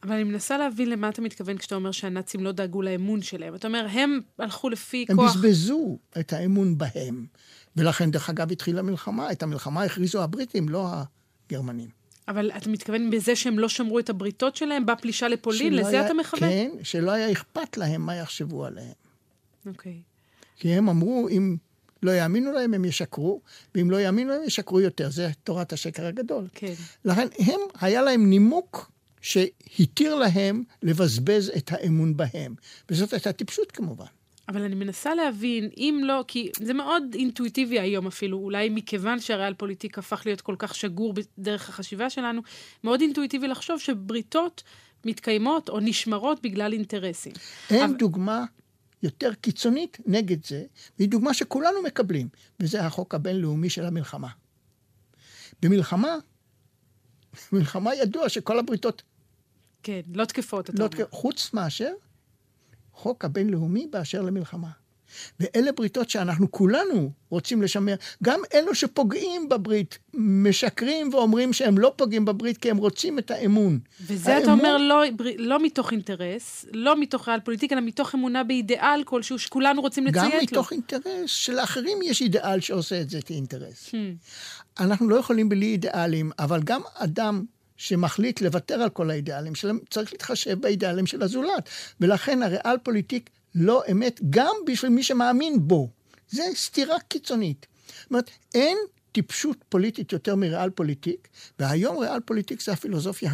אבל 0.04 0.14
אני 0.14 0.24
מנסה 0.24 0.58
להבין 0.58 0.90
למה 0.90 1.10
אתה 1.10 1.22
מתכוון 1.22 1.58
כשאתה 1.58 1.76
אומר 1.76 1.92
שהנאצים 1.92 2.44
לא 2.44 2.52
דאגו 2.52 2.82
לאמון 2.82 3.22
שלהם. 3.22 3.56
אתה 3.56 3.68
אומר, 3.68 3.88
הם 3.92 4.20
הלכו 4.40 4.70
לפי 4.70 5.06
הם 5.10 5.16
כוח... 5.16 5.36
הם 5.36 5.42
בזבזו 5.42 5.98
את 6.20 6.34
האמון 6.34 6.78
בהם. 6.78 7.26
ולכן, 7.76 8.12
דרך 8.12 8.30
אגב, 8.30 8.52
התחילה 8.52 8.82
מלחמה. 8.82 9.32
את 9.32 9.44
המלחמה 9.44 9.84
הכריזו 9.84 10.24
הבריטים, 10.24 10.70
לא 10.70 10.88
הגרמנים. 11.50 11.90
אבל 12.28 12.52
אתה 12.58 12.70
מתכוון 12.70 13.10
בזה 13.10 13.36
שהם 13.36 13.60
לא 13.60 13.70
שמרו 13.70 14.00
את 14.00 14.10
הבריתות 14.10 14.56
שלהם 14.56 14.86
בפלישה 14.86 15.28
לפולין? 15.28 15.74
לזה 15.74 15.90
היה, 15.90 16.06
אתה 16.06 16.14
מכוון? 16.14 16.50
כן, 16.50 16.72
שלא 16.84 17.12
היה 17.12 17.32
אכפת 17.32 17.78
להם 17.78 18.02
מה 18.02 18.16
יחשבו 18.16 18.66
עליהם. 18.66 18.94
אוקיי. 19.66 19.92
Okay. 19.92 20.60
כי 20.60 20.70
הם 20.70 20.90
אמרו, 20.90 21.28
אם 21.30 21.58
לא 22.04 22.12
יאמינו 22.12 22.52
להם, 22.52 22.74
הם 22.74 22.86
ישקרו, 22.86 23.42
ואם 23.76 23.92
לא 23.92 24.02
יאמינו 24.02 24.30
להם, 24.30 24.44
ישקרו 24.44 24.82
יותר. 24.82 25.10
זה 25.10 25.30
תורת 25.44 25.74
השקר 25.74 26.06
הגדול. 26.06 26.48
כן. 26.54 26.74
לכן, 27.06 27.28
הם, 27.40 27.60
היה 27.82 28.02
להם 28.02 28.30
נימוק 28.30 28.89
שהתיר 29.22 30.16
להם 30.16 30.64
לבזבז 30.84 31.52
את 31.58 31.72
האמון 31.72 32.18
בהם. 32.18 32.56
וזאת 32.90 33.14
הייתה 33.14 33.32
טיפשות 33.32 33.72
כמובן. 33.72 34.06
אבל 34.50 34.62
אני 34.62 34.76
מנסה 34.76 35.16
להבין, 35.16 35.70
אם 35.78 36.02
לא, 36.06 36.24
כי 36.28 36.50
זה 36.60 36.74
מאוד 36.74 37.04
אינטואיטיבי 37.14 37.80
היום 37.80 38.08
אפילו, 38.08 38.38
אולי 38.38 38.70
מכיוון 38.70 39.20
שהריאל 39.20 39.54
פוליטיק 39.54 39.98
הפך 39.98 40.22
להיות 40.26 40.42
כל 40.42 40.56
כך 40.60 40.76
שגור 40.76 41.14
בדרך 41.14 41.70
החשיבה 41.70 42.10
שלנו, 42.10 42.42
מאוד 42.84 43.02
אינטואיטיבי 43.02 43.48
לחשוב 43.48 43.80
שבריתות 43.80 44.64
מתקיימות 45.06 45.70
או 45.70 45.80
נשמרות 45.80 46.42
בגלל 46.44 46.74
אינטרסים. 46.74 47.34
אין 47.70 47.84
אבל... 47.84 47.98
דוגמה 47.98 48.46
יותר 49.04 49.34
קיצונית 49.34 49.98
נגד 50.06 50.46
זה, 50.46 50.64
והיא 50.98 51.10
דוגמה 51.10 51.34
שכולנו 51.34 51.82
מקבלים, 51.84 52.28
וזה 52.60 52.86
החוק 52.86 53.16
הבינלאומי 53.16 53.70
של 53.70 53.86
המלחמה. 53.86 54.30
במלחמה, 55.62 56.16
במלחמה 57.52 57.96
ידוע 57.96 58.30
שכל 58.30 58.60
הבריתות 58.60 59.02
כן, 59.84 60.02
לא 60.14 60.26
תקפות, 60.26 60.70
אתה 60.70 60.78
לא 60.80 60.86
אומר. 60.86 61.06
תקפ... 61.06 61.12
חוץ 61.12 61.54
מאשר 61.54 61.94
חוק 62.94 63.26
הבינלאומי 63.26 63.88
באשר 63.88 64.22
למלחמה. 64.22 64.70
ואלה 65.40 65.72
בריתות 65.72 66.10
שאנחנו 66.10 66.52
כולנו 66.52 67.12
רוצים 67.30 67.62
לשמר. 67.62 67.96
גם 68.24 68.40
אלו 68.54 68.76
שפוגעים 68.76 69.50
בברית, 69.50 69.98
משקרים 70.14 71.10
ואומרים 71.14 71.54
שהם 71.54 71.78
לא 71.78 71.94
פוגעים 71.96 72.26
בברית 72.26 72.58
כי 72.58 72.72
הם 72.72 72.78
רוצים 72.78 73.20
את 73.20 73.32
האמון. 73.32 73.80
וזה 74.02 74.32
האמון... 74.36 74.44
אתה 74.44 74.52
אומר 74.52 74.78
לא, 74.78 75.04
לא 75.38 75.64
מתוך 75.64 75.92
אינטרס, 75.92 76.66
לא 76.74 77.00
מתוך 77.00 77.28
ריאל 77.28 77.40
פוליטיק, 77.40 77.74
אלא 77.74 77.82
מתוך 77.82 78.16
אמונה 78.16 78.44
באידיאל 78.44 79.04
כלשהו 79.06 79.40
שכולנו 79.40 79.82
רוצים 79.82 80.08
לציית 80.08 80.26
לו. 80.26 80.32
גם 80.32 80.44
מתוך 80.44 80.72
אינטרס, 80.72 81.26
שלאחרים 81.26 81.98
יש 82.04 82.22
אידיאל 82.22 82.60
שעושה 82.60 83.02
את 83.02 83.10
זה 83.10 83.22
כאינטרס. 83.22 83.90
Hmm. 83.90 83.94
אנחנו 84.80 85.10
לא 85.10 85.16
יכולים 85.16 85.50
בלי 85.50 85.66
אידיאלים, 85.66 86.32
אבל 86.40 86.62
גם 86.64 86.82
אדם 86.96 87.44
שמחליט 87.78 88.42
לוותר 88.42 88.82
על 88.82 88.90
כל 88.90 89.10
האידיאלים 89.10 89.56
שלהם, 89.56 89.80
צריך 89.90 90.14
להתחשב 90.14 90.60
באידיאלים 90.62 91.06
של 91.06 91.24
הזולת. 91.24 91.70
ולכן 92.02 92.44
הריאל 92.44 92.78
פוליטיק 92.84 93.30
לא 93.56 93.84
אמת 93.92 94.20
גם 94.30 94.56
בשביל 94.66 94.92
מי 94.92 95.04
שמאמין 95.04 95.68
בו. 95.68 95.90
זה 96.30 96.44
סתירה 96.56 97.00
קיצונית. 97.00 97.66
זאת 98.02 98.10
אומרת, 98.10 98.30
אין 98.54 98.78
טיפשות 99.12 99.58
פוליטית 99.70 100.14
יותר 100.14 100.36
מריאל 100.36 100.70
פוליטיק, 100.70 101.28
והיום 101.60 101.98
ריאל 101.98 102.20
פוליטיק 102.20 102.62
זה 102.62 102.72
הפילוסופיה 102.72 103.32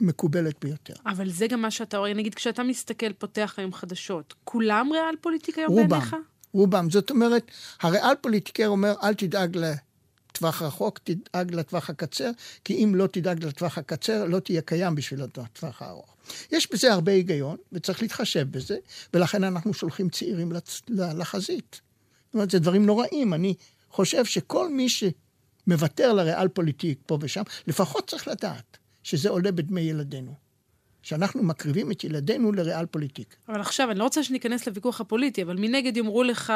המקובלת 0.00 0.54
ביותר. 0.64 0.94
אבל 1.06 1.30
זה 1.30 1.46
גם 1.46 1.62
מה 1.62 1.70
שאתה 1.70 1.98
רואה, 1.98 2.14
נגיד 2.14 2.34
כשאתה 2.34 2.62
מסתכל, 2.62 3.12
פותח 3.12 3.54
היום 3.56 3.72
חדשות, 3.72 4.34
כולם 4.44 4.88
ריאל 4.92 5.14
פוליטיק 5.20 5.58
היום 5.58 5.70
רובם, 5.70 5.88
בעיניך? 5.88 6.16
רובם. 6.52 6.90
זאת 6.90 7.10
אומרת, 7.10 7.50
הריאל 7.80 8.14
פוליטיקר 8.20 8.66
אומר, 8.66 8.94
אל 9.02 9.14
תדאג 9.14 9.56
ל... 9.56 9.72
לטווח 10.30 10.62
רחוק, 10.62 10.98
תדאג 10.98 11.54
לטווח 11.54 11.90
הקצר, 11.90 12.30
כי 12.64 12.84
אם 12.84 12.94
לא 12.94 13.06
תדאג 13.06 13.44
לטווח 13.44 13.78
הקצר, 13.78 14.24
לא 14.24 14.38
תהיה 14.38 14.62
קיים 14.62 14.94
בשביל 14.94 15.22
הטווח 15.22 15.82
הארוך. 15.82 16.09
יש 16.52 16.72
בזה 16.72 16.92
הרבה 16.92 17.12
היגיון, 17.12 17.56
וצריך 17.72 18.02
להתחשב 18.02 18.46
בזה, 18.50 18.76
ולכן 19.14 19.44
אנחנו 19.44 19.74
שולחים 19.74 20.08
צעירים 20.08 20.52
לצ... 20.52 20.80
לחזית. 20.88 21.80
זאת 22.26 22.34
אומרת, 22.34 22.50
זה 22.50 22.58
דברים 22.58 22.86
נוראים. 22.86 23.34
אני 23.34 23.54
חושב 23.90 24.24
שכל 24.24 24.68
מי 24.68 24.86
שמוותר 24.88 26.12
לריאל 26.12 26.48
פוליטיק 26.48 26.98
פה 27.06 27.18
ושם, 27.20 27.42
לפחות 27.66 28.10
צריך 28.10 28.28
לדעת 28.28 28.78
שזה 29.02 29.28
עולה 29.28 29.52
בדמי 29.52 29.80
ילדינו. 29.80 30.49
שאנחנו 31.02 31.42
מקריבים 31.42 31.92
את 31.92 32.04
ילדינו 32.04 32.52
לריאל 32.52 32.86
פוליטיק. 32.86 33.36
אבל 33.48 33.60
עכשיו, 33.60 33.90
אני 33.90 33.98
לא 33.98 34.04
רוצה 34.04 34.22
שניכנס 34.22 34.66
לוויכוח 34.66 35.00
הפוליטי, 35.00 35.42
אבל 35.42 35.56
מנגד 35.56 35.96
יאמרו 35.96 36.22
לך, 36.22 36.52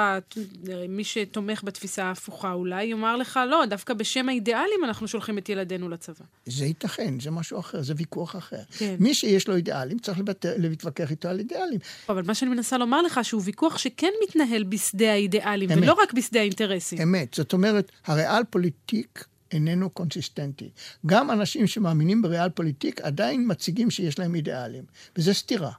מי 0.89 1.05
שתומך 1.05 1.65
בתפיסה 1.65 2.05
ההפוכה 2.05 2.53
אולי, 2.53 2.85
יאמר 2.85 3.17
לך, 3.17 3.41
לא, 3.51 3.65
דווקא 3.67 3.95
בשם 3.95 4.29
האידיאלים 4.29 4.85
אנחנו 4.85 5.09
שולחים 5.09 5.39
את 5.39 5.49
ילדינו 5.49 5.89
לצבא. 5.89 6.25
זה 6.47 6.65
ייתכן, 6.65 7.21
זה 7.21 7.31
משהו 7.31 7.61
אחר, 7.61 7.83
זה 7.83 7.95
ויכוח 7.97 8.37
אחר. 8.37 8.63
כן. 8.79 8.97
מי 9.01 9.15
שיש 9.15 9.49
לו 9.49 9.57
אידיאלים, 9.57 9.99
צריך 9.99 10.19
להתווכח 10.45 11.11
איתו 11.11 11.29
על 11.29 11.39
אידיאלים. 11.39 11.79
אבל 12.09 12.23
מה 12.27 12.35
שאני 12.35 12.51
מנסה 12.51 12.79
לומר 12.79 13.03
לך, 13.03 13.21
שהוא 13.23 13.43
ויכוח 13.45 13.79
שכן 13.79 14.11
מתנהל 14.29 14.63
בשדה 14.63 15.13
האידיאלים, 15.13 15.73
אמת. 15.73 15.83
ולא 15.83 15.97
רק 16.03 16.13
בשדה 16.13 16.41
האינטרסים. 16.41 17.01
אמת. 17.03 17.35
זאת 17.35 17.53
אומרת, 17.53 17.93
הריאל 18.07 18.45
פוליטיק 18.51 19.25
איננו 19.55 19.91
קונסיסטנטי. 19.91 20.71
גם 21.07 21.31
אנשים 21.31 21.67
שמאמינים 21.67 22.23
בריאל 22.23 22.49
פוליטיק 22.49 23.01
עדיין 23.01 23.45
מציגים 23.51 23.91
שיש 23.91 24.19
להם 24.19 24.35
אידיאלים, 24.35 24.85
וזה 25.17 25.35
סתירה. 25.35 25.73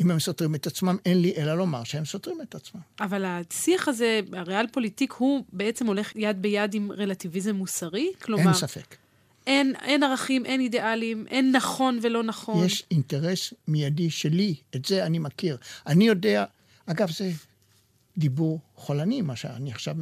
אם 0.00 0.10
הם 0.10 0.20
סותרים 0.20 0.54
את 0.54 0.66
עצמם, 0.66 0.96
אין 1.06 1.20
לי 1.22 1.32
אלא 1.36 1.54
לומר 1.54 1.84
שהם 1.84 2.04
סותרים 2.04 2.40
את 2.42 2.54
עצמם. 2.54 2.80
אבל 3.00 3.24
השיח 3.24 3.88
הזה, 3.88 4.20
הריאל 4.32 4.66
פוליטיק, 4.66 5.12
הוא 5.12 5.44
בעצם 5.52 5.86
הולך 5.86 6.12
יד 6.16 6.42
ביד 6.42 6.74
עם 6.74 6.92
רלטיביזם 6.92 7.56
מוסרי? 7.56 8.12
כלומר... 8.22 8.42
אין 8.42 8.52
ספק. 8.52 8.96
אין, 9.46 9.74
אין 9.82 10.02
ערכים, 10.02 10.46
אין 10.46 10.60
אידיאלים, 10.60 11.26
אין 11.28 11.56
נכון 11.56 11.98
ולא 12.02 12.22
נכון. 12.22 12.66
יש 12.66 12.84
אינטרס 12.90 13.54
מיידי 13.68 14.10
שלי, 14.10 14.54
את 14.76 14.84
זה 14.84 15.06
אני 15.06 15.18
מכיר. 15.18 15.56
אני 15.86 16.06
יודע, 16.06 16.44
אגב, 16.86 17.10
זה 17.10 17.30
דיבור 18.20 18.60
חולני, 18.76 19.22
מה 19.22 19.36
שאני 19.36 19.72
עכשיו 19.72 19.96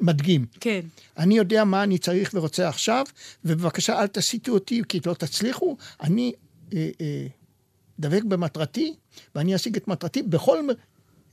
מדגים. 0.00 0.46
כן. 0.60 0.80
אני 1.18 1.36
יודע 1.36 1.64
מה 1.64 1.82
אני 1.82 1.98
צריך 1.98 2.30
ורוצה 2.34 2.68
עכשיו, 2.68 3.04
ובבקשה 3.44 4.00
אל 4.00 4.06
תסיטו 4.06 4.52
אותי, 4.52 4.82
כי 4.88 5.00
לא 5.06 5.14
תצליחו. 5.14 5.76
אני 6.02 6.32
אה, 6.74 6.90
אה, 7.00 7.26
דבק 7.98 8.22
במטרתי, 8.22 8.94
ואני 9.34 9.54
אשיג 9.54 9.76
את 9.76 9.88
מטרתי 9.88 10.22
בכל... 10.22 10.58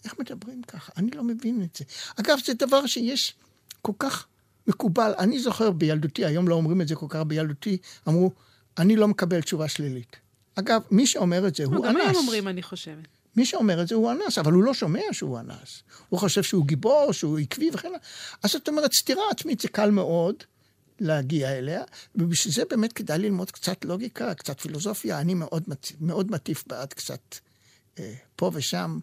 איך 0.05 0.19
מדברים 0.19 0.61
ככה? 0.63 0.91
אני 0.97 1.11
לא 1.11 1.23
מבין 1.23 1.63
את 1.63 1.75
זה. 1.75 1.85
אגב, 2.19 2.37
זה 2.45 2.53
דבר 2.53 2.85
שיש 2.85 3.35
כל 3.81 3.93
כך 3.99 4.27
מקובל. 4.67 5.11
אני 5.19 5.39
זוכר 5.39 5.71
בילדותי, 5.71 6.25
היום 6.25 6.47
לא 6.47 6.55
אומרים 6.55 6.81
את 6.81 6.87
זה 6.87 6.95
כל 6.95 7.05
כך 7.09 7.19
בילדותי, 7.19 7.77
אמרו, 8.07 8.31
אני 8.77 8.95
לא 8.95 9.07
מקבל 9.07 9.41
תשובה 9.41 9.67
שלילית. 9.67 10.15
אגב, 10.55 10.81
מי 10.91 11.07
שאומר 11.07 11.47
את 11.47 11.55
זה 11.55 11.63
הוא 11.63 11.75
אנס. 11.75 11.85
גם 11.85 11.97
היום 11.97 12.15
אומרים, 12.15 12.47
אני 12.47 12.63
חושבת. 12.63 13.18
מי 13.39 13.45
שאומר 13.45 13.81
את 13.81 13.87
זה 13.87 13.95
הוא 13.95 14.11
אנס, 14.11 14.37
אבל 14.37 14.53
הוא 14.53 14.63
לא 14.63 14.73
שומע 14.73 15.01
שהוא 15.11 15.39
אנס. 15.39 15.83
הוא 16.09 16.19
חושב 16.19 16.43
שהוא 16.43 16.65
גיבור, 16.65 17.11
שהוא 17.11 17.39
עקבי 17.39 17.69
וכן 17.73 17.87
הלאה. 17.87 17.99
אז 18.43 18.51
זאת 18.51 18.67
אומרת, 18.67 18.93
סתירה 18.93 19.23
עצמית 19.31 19.59
זה 19.59 19.67
קל 19.67 19.91
מאוד 19.91 20.35
להגיע 20.99 21.57
אליה, 21.57 21.83
ובשביל 22.15 22.53
זה 22.53 22.63
באמת 22.69 22.93
כדאי 22.93 23.17
ללמוד 23.17 23.51
קצת 23.51 23.85
לוגיקה, 23.85 24.33
קצת 24.33 24.59
פילוסופיה. 24.59 25.19
אני 25.19 25.33
מאוד, 25.33 25.63
מאוד 26.01 26.31
מטיף 26.31 26.63
בעד 26.67 26.93
קצת 26.93 27.35
אה, 27.99 28.13
פה 28.35 28.51
ושם 28.53 28.99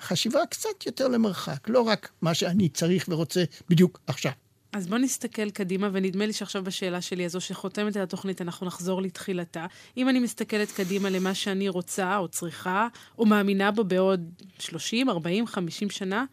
חשיבה 0.00 0.46
קצת 0.50 0.86
יותר 0.86 1.08
למרחק, 1.08 1.68
לא 1.68 1.80
רק 1.80 2.08
מה 2.22 2.34
שאני 2.34 2.68
צריך 2.68 3.04
ורוצה 3.08 3.44
בדיוק 3.68 4.00
עכשיו. 4.06 4.32
אז 4.72 4.86
בוא 4.86 4.98
נסתכל 4.98 5.50
קדימה, 5.50 5.88
ונדמה 5.92 6.26
לי 6.26 6.32
שעכשיו 6.32 6.64
בשאלה 6.64 7.00
שלי, 7.00 7.24
הזו 7.24 7.40
שחותמת 7.40 7.96
על 7.96 8.02
התוכנית, 8.02 8.42
אנחנו 8.42 8.66
נחזור 8.66 9.02
לתחילתה. 9.02 9.66
אם 9.96 10.08
אני 10.08 10.18
מסתכלת 10.18 10.72
קדימה 10.72 11.10
למה 11.10 11.34
שאני 11.34 11.68
רוצה, 11.68 12.16
או 12.16 12.28
צריכה, 12.28 12.88
או 13.18 13.26
מאמינה 13.26 13.70
בו 13.70 13.84
בעוד 13.84 14.42
30, 14.58 15.10
40, 15.10 15.46
50 15.46 15.90
שנה, 15.90 16.24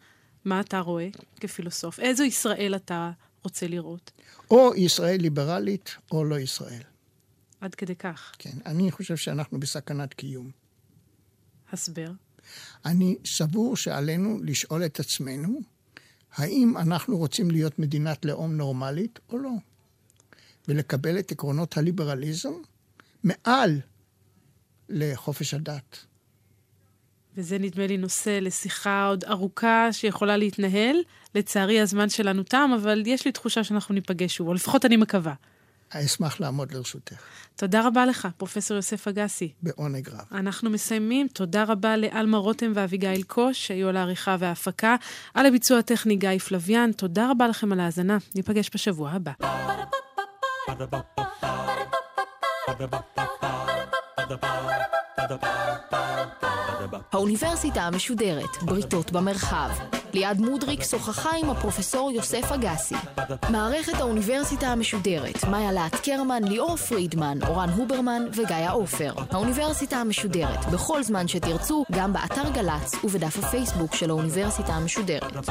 מה 0.44 0.60
אתה 0.60 0.80
רואה 0.80 1.08
כפילוסוף? 1.40 2.00
איזו 2.00 2.24
ישראל 2.24 2.74
אתה 2.76 3.10
רוצה 3.44 3.66
לראות? 3.66 4.10
או 4.50 4.74
ישראל 4.74 5.20
ליברלית, 5.20 5.96
או 6.10 6.24
לא 6.24 6.38
ישראל. 6.38 6.82
עד 7.60 7.74
כדי 7.74 7.94
כך. 7.94 8.32
כן, 8.38 8.58
אני 8.66 8.90
חושב 8.90 9.16
שאנחנו 9.16 9.60
בסכנת 9.60 10.14
קיום. 10.14 10.50
הסבר. 11.72 12.10
אני 12.84 13.16
סבור 13.24 13.76
שעלינו 13.76 14.38
לשאול 14.42 14.84
את 14.84 15.00
עצמנו, 15.00 15.60
האם 16.36 16.76
אנחנו 16.76 17.18
רוצים 17.18 17.50
להיות 17.50 17.78
מדינת 17.78 18.24
לאום 18.24 18.56
נורמלית 18.56 19.18
או 19.28 19.38
לא? 19.38 19.50
ולקבל 20.68 21.18
את 21.18 21.32
עקרונות 21.32 21.76
הליברליזם 21.76 22.52
מעל 23.24 23.80
לחופש 24.88 25.54
הדת. 25.54 26.04
וזה 27.36 27.58
נדמה 27.58 27.86
לי 27.86 27.96
נושא 27.96 28.38
לשיחה 28.42 29.06
עוד 29.06 29.24
ארוכה 29.24 29.88
שיכולה 29.92 30.36
להתנהל. 30.36 30.96
לצערי 31.34 31.80
הזמן 31.80 32.08
שלנו 32.08 32.42
תם, 32.42 32.70
אבל 32.74 33.02
יש 33.06 33.24
לי 33.24 33.32
תחושה 33.32 33.64
שאנחנו 33.64 33.94
ניפגש 33.94 34.36
שוב, 34.36 34.48
או 34.48 34.54
לפחות 34.54 34.84
אני 34.84 34.96
מקווה. 34.96 35.34
אשמח 35.90 36.40
לעמוד 36.40 36.72
לרשותך. 36.72 37.14
תודה 37.56 37.86
רבה 37.86 38.06
לך, 38.06 38.28
פרופ' 38.36 38.56
יוסף 38.70 39.08
אגסי. 39.08 39.52
בעונג 39.62 40.08
רב. 40.08 40.24
אנחנו 40.32 40.70
מסיימים. 40.70 41.28
תודה 41.28 41.64
רבה 41.64 41.96
לאלמה 41.96 42.38
רותם 42.38 42.72
ואביגיל 42.74 43.22
קוש, 43.22 43.66
שהיו 43.66 43.88
על 43.88 43.96
העריכה 43.96 44.36
וההפקה. 44.38 44.96
על 45.34 45.46
הביצוע 45.46 45.78
הטכני 45.78 46.16
גיא 46.16 46.38
פלוויאן. 46.38 46.90
תודה 46.92 47.30
רבה 47.30 47.48
לכם 47.48 47.72
על 47.72 47.80
ההאזנה. 47.80 48.18
ניפגש 48.34 48.70
בשבוע 48.74 49.10
הבא. 49.10 49.32
האוניברסיטה 57.12 57.82
המשודרת, 57.82 58.62
בריתות 58.62 59.12
במרחב. 59.12 59.70
ליעד 60.16 60.40
מודריק 60.40 60.82
שוחחה 60.82 61.30
עם 61.42 61.50
הפרופסור 61.50 62.10
יוסף 62.10 62.52
אגסי. 62.52 62.94
מערכת 63.50 63.94
האוניברסיטה 64.00 64.66
המשודרת, 64.66 65.44
מאיה 65.44 65.72
להט 65.72 65.94
קרמן, 65.94 66.44
ליאור 66.44 66.76
פרידמן, 66.76 67.38
אורן 67.46 67.68
הוברמן 67.68 68.22
וגיא 68.32 68.70
עופר. 68.70 69.12
האוניברסיטה 69.30 69.96
המשודרת, 69.96 70.64
בכל 70.72 71.02
זמן 71.02 71.28
שתרצו, 71.28 71.84
גם 71.92 72.12
באתר 72.12 72.50
גל"צ 72.54 73.04
ובדף 73.04 73.38
הפייסבוק 73.38 73.94
של 73.94 74.10
האוניברסיטה 74.10 74.72
המשודרת. 74.72 75.48